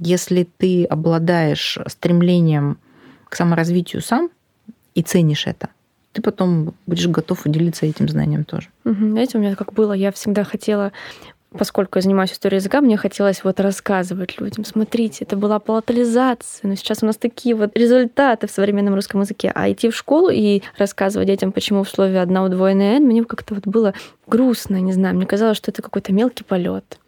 если 0.00 0.48
ты 0.58 0.84
обладаешь 0.84 1.78
стремлением 1.86 2.78
к 3.28 3.36
саморазвитию 3.36 4.02
сам 4.02 4.30
и 4.94 5.02
ценишь 5.02 5.46
это, 5.46 5.68
ты 6.12 6.22
потом 6.22 6.74
будешь 6.86 7.08
готов 7.08 7.42
делиться 7.44 7.86
этим 7.86 8.08
знанием 8.08 8.44
тоже. 8.44 8.68
Угу. 8.84 9.08
Знаете, 9.10 9.38
у 9.38 9.40
меня 9.40 9.56
как 9.56 9.72
было, 9.72 9.92
я 9.92 10.12
всегда 10.12 10.44
хотела 10.44 10.92
поскольку 11.56 11.98
я 11.98 12.02
занимаюсь 12.02 12.32
историей 12.32 12.58
языка, 12.58 12.80
мне 12.80 12.96
хотелось 12.96 13.44
вот 13.44 13.60
рассказывать 13.60 14.40
людям, 14.40 14.64
смотрите, 14.64 15.24
это 15.24 15.36
была 15.36 15.58
палатализация, 15.58 16.68
но 16.68 16.74
сейчас 16.74 17.02
у 17.02 17.06
нас 17.06 17.16
такие 17.16 17.54
вот 17.54 17.76
результаты 17.76 18.46
в 18.46 18.50
современном 18.50 18.94
русском 18.94 19.20
языке. 19.20 19.52
А 19.54 19.70
идти 19.70 19.88
в 19.90 19.96
школу 19.96 20.30
и 20.30 20.62
рассказывать 20.76 21.28
детям, 21.28 21.52
почему 21.52 21.84
в 21.84 21.88
слове 21.88 22.20
одна 22.20 22.44
удвоенная 22.44 22.96
«н», 22.96 23.04
мне 23.04 23.24
как-то 23.24 23.54
вот 23.54 23.66
было 23.66 23.94
грустно, 24.26 24.80
не 24.80 24.92
знаю, 24.92 25.14
мне 25.14 25.26
казалось, 25.26 25.56
что 25.56 25.70
это 25.70 25.82
какой-то 25.82 26.12
мелкий 26.12 26.44
полет. 26.44 26.98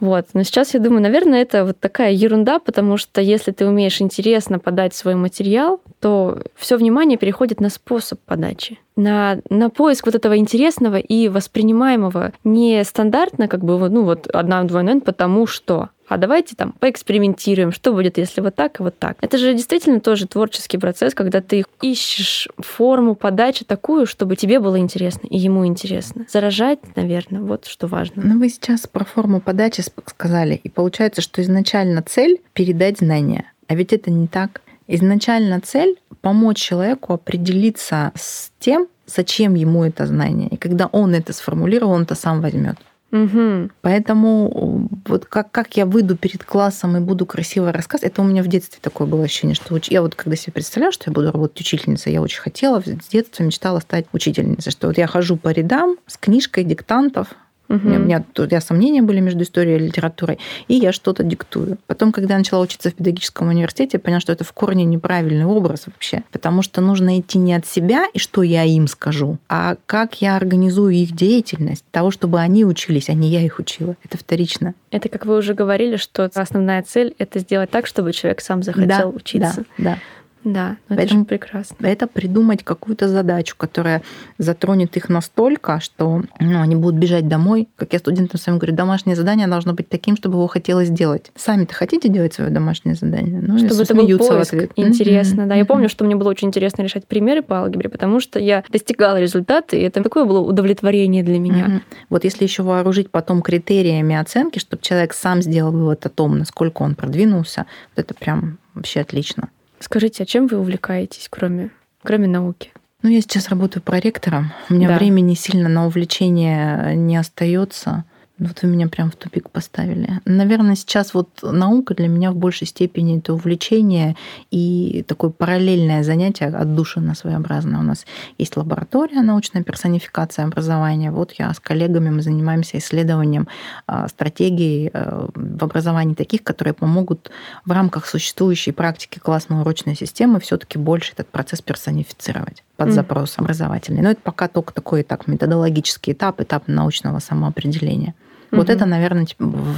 Вот. 0.00 0.28
Но 0.32 0.42
сейчас 0.42 0.74
я 0.74 0.80
думаю, 0.80 1.02
наверное, 1.02 1.42
это 1.42 1.64
вот 1.64 1.78
такая 1.78 2.12
ерунда, 2.12 2.58
потому 2.58 2.96
что 2.96 3.20
если 3.20 3.52
ты 3.52 3.66
умеешь 3.66 4.00
интересно 4.00 4.58
подать 4.58 4.94
свой 4.94 5.14
материал, 5.14 5.80
то 6.00 6.42
все 6.56 6.76
внимание 6.76 7.18
переходит 7.18 7.60
на 7.60 7.68
способ 7.68 8.18
подачи, 8.20 8.78
на, 8.96 9.38
на 9.50 9.68
поиск 9.68 10.06
вот 10.06 10.14
этого 10.14 10.36
интересного 10.36 10.96
и 10.96 11.28
воспринимаемого 11.28 12.32
не 12.44 12.82
стандартно, 12.84 13.46
как 13.46 13.62
бы, 13.62 13.88
ну 13.88 14.04
вот 14.04 14.26
одна 14.28 14.62
двойная, 14.64 15.00
потому 15.00 15.46
что, 15.46 15.90
а 16.10 16.16
давайте 16.16 16.56
там 16.56 16.72
поэкспериментируем, 16.72 17.70
что 17.72 17.92
будет, 17.92 18.18
если 18.18 18.40
вот 18.40 18.56
так 18.56 18.80
и 18.80 18.82
вот 18.82 18.98
так. 18.98 19.16
Это 19.20 19.38
же 19.38 19.54
действительно 19.54 20.00
тоже 20.00 20.26
творческий 20.26 20.76
процесс, 20.76 21.14
когда 21.14 21.40
ты 21.40 21.64
ищешь 21.80 22.48
форму 22.58 23.14
подачи 23.14 23.64
такую, 23.64 24.06
чтобы 24.06 24.34
тебе 24.34 24.58
было 24.58 24.78
интересно 24.78 25.28
и 25.28 25.38
ему 25.38 25.64
интересно. 25.66 26.26
Заражать, 26.28 26.80
наверное, 26.96 27.42
вот 27.42 27.66
что 27.66 27.86
важно. 27.86 28.22
Ну, 28.24 28.40
вы 28.40 28.48
сейчас 28.48 28.88
про 28.88 29.04
форму 29.04 29.40
подачи 29.40 29.82
сказали, 30.06 30.60
и 30.62 30.68
получается, 30.68 31.22
что 31.22 31.42
изначально 31.42 32.02
цель— 32.02 32.40
передать 32.54 32.98
знания. 32.98 33.52
А 33.68 33.76
ведь 33.76 33.92
это 33.92 34.10
не 34.10 34.26
так. 34.26 34.62
Изначально 34.88 35.60
цель— 35.60 35.96
помочь 36.20 36.58
человеку 36.58 37.12
определиться 37.12 38.10
с 38.16 38.50
тем, 38.58 38.88
зачем 39.06 39.54
ему 39.54 39.84
это 39.84 40.06
знание. 40.06 40.48
И 40.48 40.56
когда 40.56 40.86
он 40.86 41.14
это 41.14 41.32
сформулировал, 41.32 41.92
он 41.92 42.02
это 42.02 42.16
сам 42.16 42.40
возьмет. 42.40 42.76
Угу. 43.12 43.70
Поэтому 43.80 44.88
вот 45.06 45.26
как, 45.26 45.50
как 45.50 45.76
я 45.76 45.84
выйду 45.84 46.16
перед 46.16 46.44
классом 46.44 46.96
и 46.96 47.00
буду 47.00 47.26
красиво 47.26 47.72
рассказывать, 47.72 48.12
это 48.12 48.22
у 48.22 48.24
меня 48.24 48.42
в 48.42 48.46
детстве 48.46 48.78
такое 48.80 49.06
было 49.06 49.24
ощущение, 49.24 49.56
что 49.56 49.74
уч... 49.74 49.88
я 49.88 50.02
вот 50.02 50.14
когда 50.14 50.36
себе 50.36 50.52
представляла, 50.52 50.92
что 50.92 51.10
я 51.10 51.12
буду 51.12 51.32
работать 51.32 51.60
учительницей, 51.60 52.12
я 52.12 52.22
очень 52.22 52.40
хотела, 52.40 52.80
с 52.80 53.08
детства 53.08 53.42
мечтала 53.42 53.80
стать 53.80 54.06
учительницей, 54.12 54.70
что 54.70 54.86
вот 54.86 54.98
я 54.98 55.06
хожу 55.06 55.36
по 55.36 55.48
рядам 55.48 55.96
с 56.06 56.16
книжкой 56.16 56.64
диктантов, 56.64 57.28
Угу. 57.70 57.88
У 57.88 57.98
меня 57.98 58.24
тут 58.32 58.50
я 58.50 58.60
сомнения 58.60 59.00
были 59.00 59.20
между 59.20 59.44
историей 59.44 59.76
и 59.76 59.86
литературой, 59.86 60.40
и 60.66 60.74
я 60.74 60.92
что-то 60.92 61.22
диктую. 61.22 61.78
Потом, 61.86 62.10
когда 62.10 62.34
я 62.34 62.38
начала 62.38 62.60
учиться 62.60 62.90
в 62.90 62.94
педагогическом 62.94 63.48
университете, 63.48 63.90
я 63.94 64.00
поняла, 64.00 64.20
что 64.20 64.32
это 64.32 64.42
в 64.42 64.52
корне 64.52 64.84
неправильный 64.84 65.44
образ 65.44 65.86
вообще, 65.86 66.24
потому 66.32 66.62
что 66.62 66.80
нужно 66.80 67.20
идти 67.20 67.38
не 67.38 67.54
от 67.54 67.66
себя 67.66 68.06
и 68.12 68.18
что 68.18 68.42
я 68.42 68.64
им 68.64 68.88
скажу, 68.88 69.38
а 69.48 69.76
как 69.86 70.20
я 70.20 70.36
организую 70.36 70.94
их 70.94 71.12
деятельность, 71.12 71.84
того, 71.92 72.10
чтобы 72.10 72.40
они 72.40 72.64
учились, 72.64 73.08
а 73.08 73.12
не 73.12 73.28
я 73.28 73.40
их 73.40 73.60
учила. 73.60 73.96
Это 74.04 74.18
вторично. 74.18 74.74
Это, 74.90 75.08
как 75.08 75.24
вы 75.24 75.38
уже 75.38 75.54
говорили, 75.54 75.96
что 75.96 76.28
основная 76.34 76.82
цель— 76.82 77.14
это 77.18 77.38
сделать 77.38 77.70
так, 77.70 77.86
чтобы 77.86 78.12
человек 78.12 78.40
сам 78.40 78.64
захотел 78.64 78.88
да, 78.88 79.06
учиться. 79.06 79.64
Да, 79.78 79.84
да. 79.84 79.98
Да, 80.44 80.76
ну 80.88 80.96
Поэтому 80.96 81.22
это 81.22 81.34
же 81.34 81.38
прекрасно. 81.38 81.86
Это 81.86 82.06
придумать 82.06 82.64
какую-то 82.64 83.08
задачу, 83.08 83.54
которая 83.56 84.02
затронет 84.38 84.96
их 84.96 85.08
настолько, 85.08 85.80
что 85.80 86.22
ну, 86.38 86.60
они 86.60 86.76
будут 86.76 86.98
бежать 86.98 87.28
домой. 87.28 87.68
Как 87.76 87.92
я 87.92 87.98
студентам 87.98 88.40
своим 88.40 88.58
говорю, 88.58 88.74
домашнее 88.74 89.16
задание 89.16 89.46
должно 89.46 89.74
быть 89.74 89.88
таким, 89.88 90.16
чтобы 90.16 90.36
его 90.36 90.46
хотелось 90.46 90.88
делать. 90.88 91.30
Сами-то 91.36 91.74
хотите 91.74 92.08
делать 92.08 92.32
свое 92.32 92.50
домашнее 92.50 92.94
задание? 92.94 93.40
Ну, 93.40 93.58
чтобы 93.58 93.82
это 93.82 93.94
был 93.94 94.06
поиск. 94.18 94.32
в 94.32 94.54
ответ. 94.54 94.72
Интересно, 94.76 95.42
mm-hmm. 95.42 95.46
да. 95.46 95.54
Я 95.56 95.64
помню, 95.66 95.88
что 95.88 96.04
мне 96.04 96.16
было 96.16 96.30
очень 96.30 96.48
интересно 96.48 96.82
решать 96.82 97.06
примеры 97.06 97.42
по 97.42 97.58
алгебре, 97.58 97.90
потому 97.90 98.20
что 98.20 98.38
я 98.38 98.64
достигала 98.70 99.20
результата, 99.20 99.76
и 99.76 99.82
это 99.82 100.02
такое 100.02 100.24
было 100.24 100.40
удовлетворение 100.40 101.22
для 101.22 101.38
меня. 101.38 101.66
Mm-hmm. 101.66 101.80
Вот 102.08 102.24
если 102.24 102.44
еще 102.44 102.62
вооружить 102.62 103.10
потом 103.10 103.42
критериями 103.42 104.16
оценки, 104.16 104.58
чтобы 104.58 104.82
человек 104.82 105.12
сам 105.12 105.42
сделал 105.42 105.72
вывод 105.72 106.06
о 106.06 106.08
том, 106.08 106.38
насколько 106.38 106.82
он 106.82 106.94
продвинулся, 106.94 107.66
вот 107.94 108.04
это 108.04 108.14
прям 108.14 108.58
вообще 108.74 109.00
отлично. 109.00 109.50
Скажите, 109.80 110.22
а 110.22 110.26
чем 110.26 110.46
вы 110.46 110.58
увлекаетесь, 110.58 111.26
кроме, 111.30 111.70
кроме 112.02 112.28
науки? 112.28 112.70
Ну, 113.02 113.08
я 113.08 113.20
сейчас 113.22 113.48
работаю 113.48 113.82
проректором. 113.82 114.52
У 114.68 114.74
меня 114.74 114.88
да. 114.88 114.98
времени 114.98 115.34
сильно 115.34 115.68
на 115.68 115.86
увлечение 115.86 116.94
не 116.94 117.16
остается. 117.16 118.04
Вот 118.40 118.62
вы 118.62 118.68
меня 118.68 118.88
прям 118.88 119.10
в 119.10 119.16
тупик 119.16 119.50
поставили. 119.50 120.20
Наверное, 120.24 120.74
сейчас 120.74 121.12
вот 121.12 121.28
наука 121.42 121.94
для 121.94 122.08
меня 122.08 122.32
в 122.32 122.36
большей 122.36 122.66
степени 122.66 123.18
это 123.18 123.34
увлечение 123.34 124.16
и 124.50 125.04
такое 125.06 125.30
параллельное 125.30 126.02
занятие, 126.02 126.46
отдушина 126.46 127.14
своеобразное. 127.14 127.78
У 127.80 127.82
нас 127.82 128.06
есть 128.38 128.56
лаборатория 128.56 129.20
научная 129.20 129.62
персонификация 129.62 130.46
образования. 130.46 131.10
Вот 131.10 131.32
я 131.32 131.52
с 131.52 131.60
коллегами 131.60 132.08
мы 132.08 132.22
занимаемся 132.22 132.78
исследованием 132.78 133.46
а, 133.86 134.08
стратегий 134.08 134.90
э, 134.90 135.28
в 135.34 135.62
образовании 135.62 136.14
таких, 136.14 136.42
которые 136.42 136.72
помогут 136.72 137.30
в 137.66 137.72
рамках 137.72 138.06
существующей 138.06 138.72
практики 138.72 139.18
классной 139.18 139.60
урочной 139.60 139.96
системы 139.96 140.40
все-таки 140.40 140.78
больше 140.78 141.12
этот 141.12 141.28
процесс 141.28 141.60
персонифицировать 141.60 142.64
под 142.76 142.92
запрос 142.92 143.34
образовательный. 143.36 144.00
Но 144.00 144.10
это 144.12 144.22
пока 144.22 144.48
только 144.48 144.72
такой 144.72 145.02
этап, 145.02 145.26
методологический 145.26 146.14
этап, 146.14 146.40
этап 146.40 146.66
научного 146.68 147.18
самоопределения. 147.18 148.14
Вот 148.50 148.70
это, 148.70 148.86
наверное, 148.86 149.26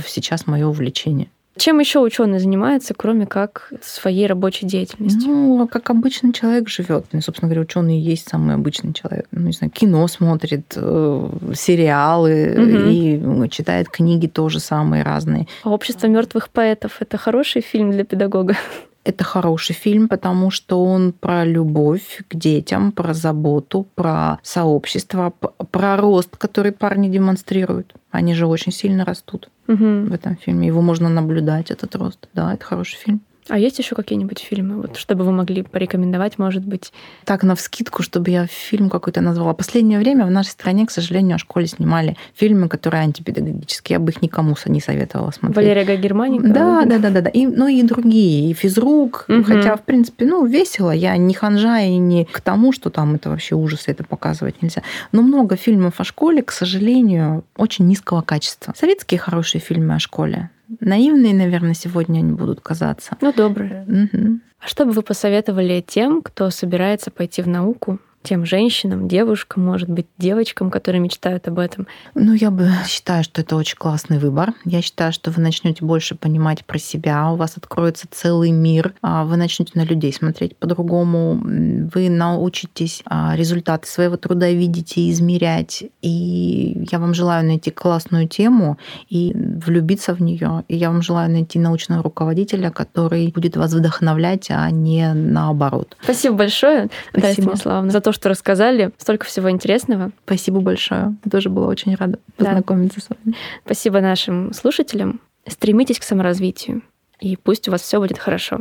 сейчас 0.07 0.47
мое 0.47 0.67
увлечение. 0.67 1.29
Чем 1.57 1.81
еще 1.81 2.01
ученый 2.01 2.39
занимается, 2.39 2.95
кроме 2.95 3.27
как 3.27 3.73
своей 3.83 4.27
рабочей 4.27 4.65
деятельностью? 4.65 5.29
Ну, 5.29 5.69
как 5.69 5.91
обычный 5.91 6.33
человек 6.33 6.69
живет. 6.71 7.05
Ну, 7.13 7.21
собственно 7.21 7.51
говоря, 7.51 7.63
ученый 7.63 7.99
есть 7.99 8.27
самый 8.27 8.55
обычный 8.55 8.95
человек. 8.95 9.27
Ну, 9.33 9.49
не 9.49 9.53
знаю, 9.53 9.71
кино 9.71 10.09
смотрит, 10.09 10.73
э, 10.77 11.29
сериалы 11.55 12.55
угу. 12.57 13.45
и 13.45 13.51
читает 13.51 13.91
книги 13.91 14.29
тоже 14.29 14.61
самые 14.61 15.03
разные. 15.03 15.47
А 15.63 15.71
общество 15.71 16.07
мертвых 16.07 16.49
поэтов 16.49 16.97
это 17.01 17.19
хороший 17.19 17.61
фильм 17.61 17.91
для 17.91 18.05
педагога? 18.05 18.57
Это 19.05 19.25
хороший 19.25 19.75
фильм, 19.75 20.09
потому 20.09 20.51
что 20.51 20.85
он 20.85 21.13
про 21.13 21.45
любовь 21.45 22.23
к 22.29 22.37
детям, 22.37 22.93
про 22.93 23.15
заботу, 23.15 23.87
про 23.95 24.39
сообщество, 24.43 25.33
про 25.71 25.97
рост, 25.97 26.37
который 26.37 26.73
парни 26.73 27.09
демонстрируют. 27.09 27.95
Они 28.11 28.35
же 28.35 28.47
очень 28.47 28.73
сильно 28.73 29.05
растут 29.05 29.51
угу. 29.67 30.07
в 30.07 30.13
этом 30.13 30.37
фильме. 30.37 30.69
Его 30.69 30.83
можно 30.83 31.09
наблюдать, 31.09 31.71
этот 31.71 31.97
рост. 31.97 32.29
Да, 32.35 32.55
это 32.55 32.65
хороший 32.65 32.97
фильм. 32.97 33.21
А 33.49 33.59
есть 33.59 33.79
еще 33.79 33.97
какие-нибудь 33.97 34.39
фильмы, 34.39 34.81
вот, 34.81 34.97
чтобы 34.97 35.25
вы 35.25 35.33
могли 35.33 35.63
порекомендовать, 35.63 36.39
может 36.39 36.65
быть? 36.65 36.93
Так, 37.25 37.43
на 37.43 37.57
вскидку, 37.57 38.03
чтобы 38.03 38.31
я 38.31 38.47
фильм 38.47 38.89
какой-то 38.89 39.21
назвала. 39.21 39.53
Последнее 39.53 39.99
время 39.99 40.27
в 40.27 40.31
нашей 40.31 40.51
стране, 40.51 40.87
к 40.87 40.91
сожалению, 40.93 41.35
о 41.35 41.39
школе 41.39 41.67
снимали 41.67 42.17
фильмы, 42.35 42.69
которые 42.69 43.03
антипедагогические. 43.03 43.97
Я 43.97 44.01
бы 44.01 44.13
их 44.13 44.23
никому 44.23 44.55
не 44.67 44.81
советовала 44.81 45.33
смотреть. 45.33 45.57
Валерия 45.57 45.97
Германика? 45.97 46.49
Да, 46.49 46.85
да, 46.85 46.99
да, 46.99 47.11
да, 47.11 47.21
да. 47.21 47.31
И, 47.31 47.47
ну 47.47 47.67
и 47.67 47.83
другие, 47.83 48.51
и 48.51 48.55
физрук. 48.55 49.25
Угу. 49.29 49.45
Хотя, 49.45 49.77
в 49.77 49.83
принципе, 49.83 50.25
ну, 50.25 50.47
весело. 50.47 50.93
Я 50.93 51.17
не 51.17 51.35
ханжа 51.35 51.81
и 51.81 51.97
не 51.97 52.27
к 52.27 52.41
тому, 52.41 52.73
что 52.73 52.91
там 52.91 53.17
это 53.17 53.29
вообще 53.29 53.57
ужас, 53.57 53.85
это 53.87 54.05
показывать 54.05 54.63
нельзя. 54.63 54.83
Но 55.11 55.23
много 55.23 55.57
фильмов 55.57 55.95
о 55.99 56.05
школе, 56.05 56.43
к 56.43 56.53
сожалению, 56.53 57.45
очень 57.57 57.87
низкого 57.87 58.23
качества. 58.23 58.73
Советские 58.77 59.19
хорошие 59.19 59.61
фильмы 59.61 59.97
о 59.97 59.99
школе. 59.99 60.51
Наивные, 60.81 61.35
наверное, 61.35 61.75
сегодня 61.75 62.21
они 62.21 62.33
будут 62.33 62.61
казаться. 62.61 63.17
Ну, 63.21 63.33
добрые. 63.33 63.85
Угу. 63.89 64.41
А 64.61 64.69
что 64.69 64.85
бы 64.85 64.93
вы 64.93 65.03
посоветовали 65.03 65.85
тем, 65.87 66.23
кто 66.23 66.51
собирается 66.51 67.11
пойти 67.11 67.43
в 67.43 67.49
науку, 67.49 67.99
тем 68.23 68.47
женщинам, 68.47 69.09
девушкам, 69.09 69.65
может 69.65 69.89
быть, 69.89 70.07
девочкам, 70.19 70.71
которые 70.71 71.01
мечтают 71.01 71.49
об 71.49 71.59
этом? 71.59 71.87
Ну, 72.15 72.33
я 72.33 72.51
бы 72.51 72.69
считаю, 72.87 73.25
что 73.25 73.41
это 73.41 73.57
очень 73.57 73.77
классный 73.77 74.19
выбор. 74.19 74.53
Я 74.65 74.83
считаю, 74.83 75.13
что 75.13 75.31
вы 75.31 75.43
начнете 75.43 75.85
больше 75.85 76.15
понимать 76.15 76.65
про 76.65 76.79
себя, 76.79 77.31
у 77.31 77.37
вас 77.37 77.57
откроется 77.57 78.07
целый 78.11 78.51
мир, 78.51 78.95
а 79.03 79.25
вы 79.25 79.37
начнете 79.37 79.73
на 79.75 79.85
людей 79.85 80.13
смотреть 80.13 80.57
по-другому, 80.57 81.41
вы 81.43 82.09
научитесь 82.09 83.03
а, 83.07 83.35
результаты 83.37 83.89
своего 83.89 84.17
труда 84.17 84.51
видеть 84.51 84.97
и 84.97 85.11
измерять. 85.11 85.85
И 86.03 86.87
я 86.91 86.99
вам 86.99 87.15
желаю 87.15 87.45
найти 87.47 87.71
классную 87.71 88.29
тему 88.29 88.79
и 89.09 89.33
влюбиться 89.35 90.15
в 90.15 90.21
нее. 90.21 90.65
И 90.69 90.77
я 90.77 90.91
вам 90.91 91.03
желаю 91.03 91.31
найти 91.31 91.59
научного 91.59 92.03
руководителя, 92.03 92.71
который 92.71 93.29
будет 93.29 93.57
вас 93.57 93.73
вдохновлять, 93.73 94.49
а 94.51 94.71
не 94.71 95.13
наоборот. 95.13 95.97
Спасибо 96.03 96.37
большое, 96.37 96.89
Спасибо. 97.11 97.17
Наталья 97.17 97.35
Станиславовна, 97.35 97.91
за 97.91 98.01
то, 98.13 98.15
что 98.15 98.29
рассказали. 98.29 98.93
Столько 98.99 99.27
всего 99.27 99.51
интересного. 99.51 100.13
Спасибо 100.25 100.61
большое. 100.61 101.17
Тоже 101.31 101.49
была 101.49 101.67
очень 101.67 101.95
рада 101.95 102.19
познакомиться 102.37 103.01
да. 103.01 103.03
с 103.05 103.09
вами. 103.09 103.37
Спасибо 103.65 104.01
нашим 104.01 104.53
слушателям. 104.53 105.21
Стремитесь 105.47 105.99
к 105.99 106.03
саморазвитию, 106.05 106.83
и 107.21 107.37
пусть 107.37 107.69
у 107.69 107.73
вас 107.73 107.83
все 107.83 107.99
будет 107.99 108.19
хорошо. 108.19 108.61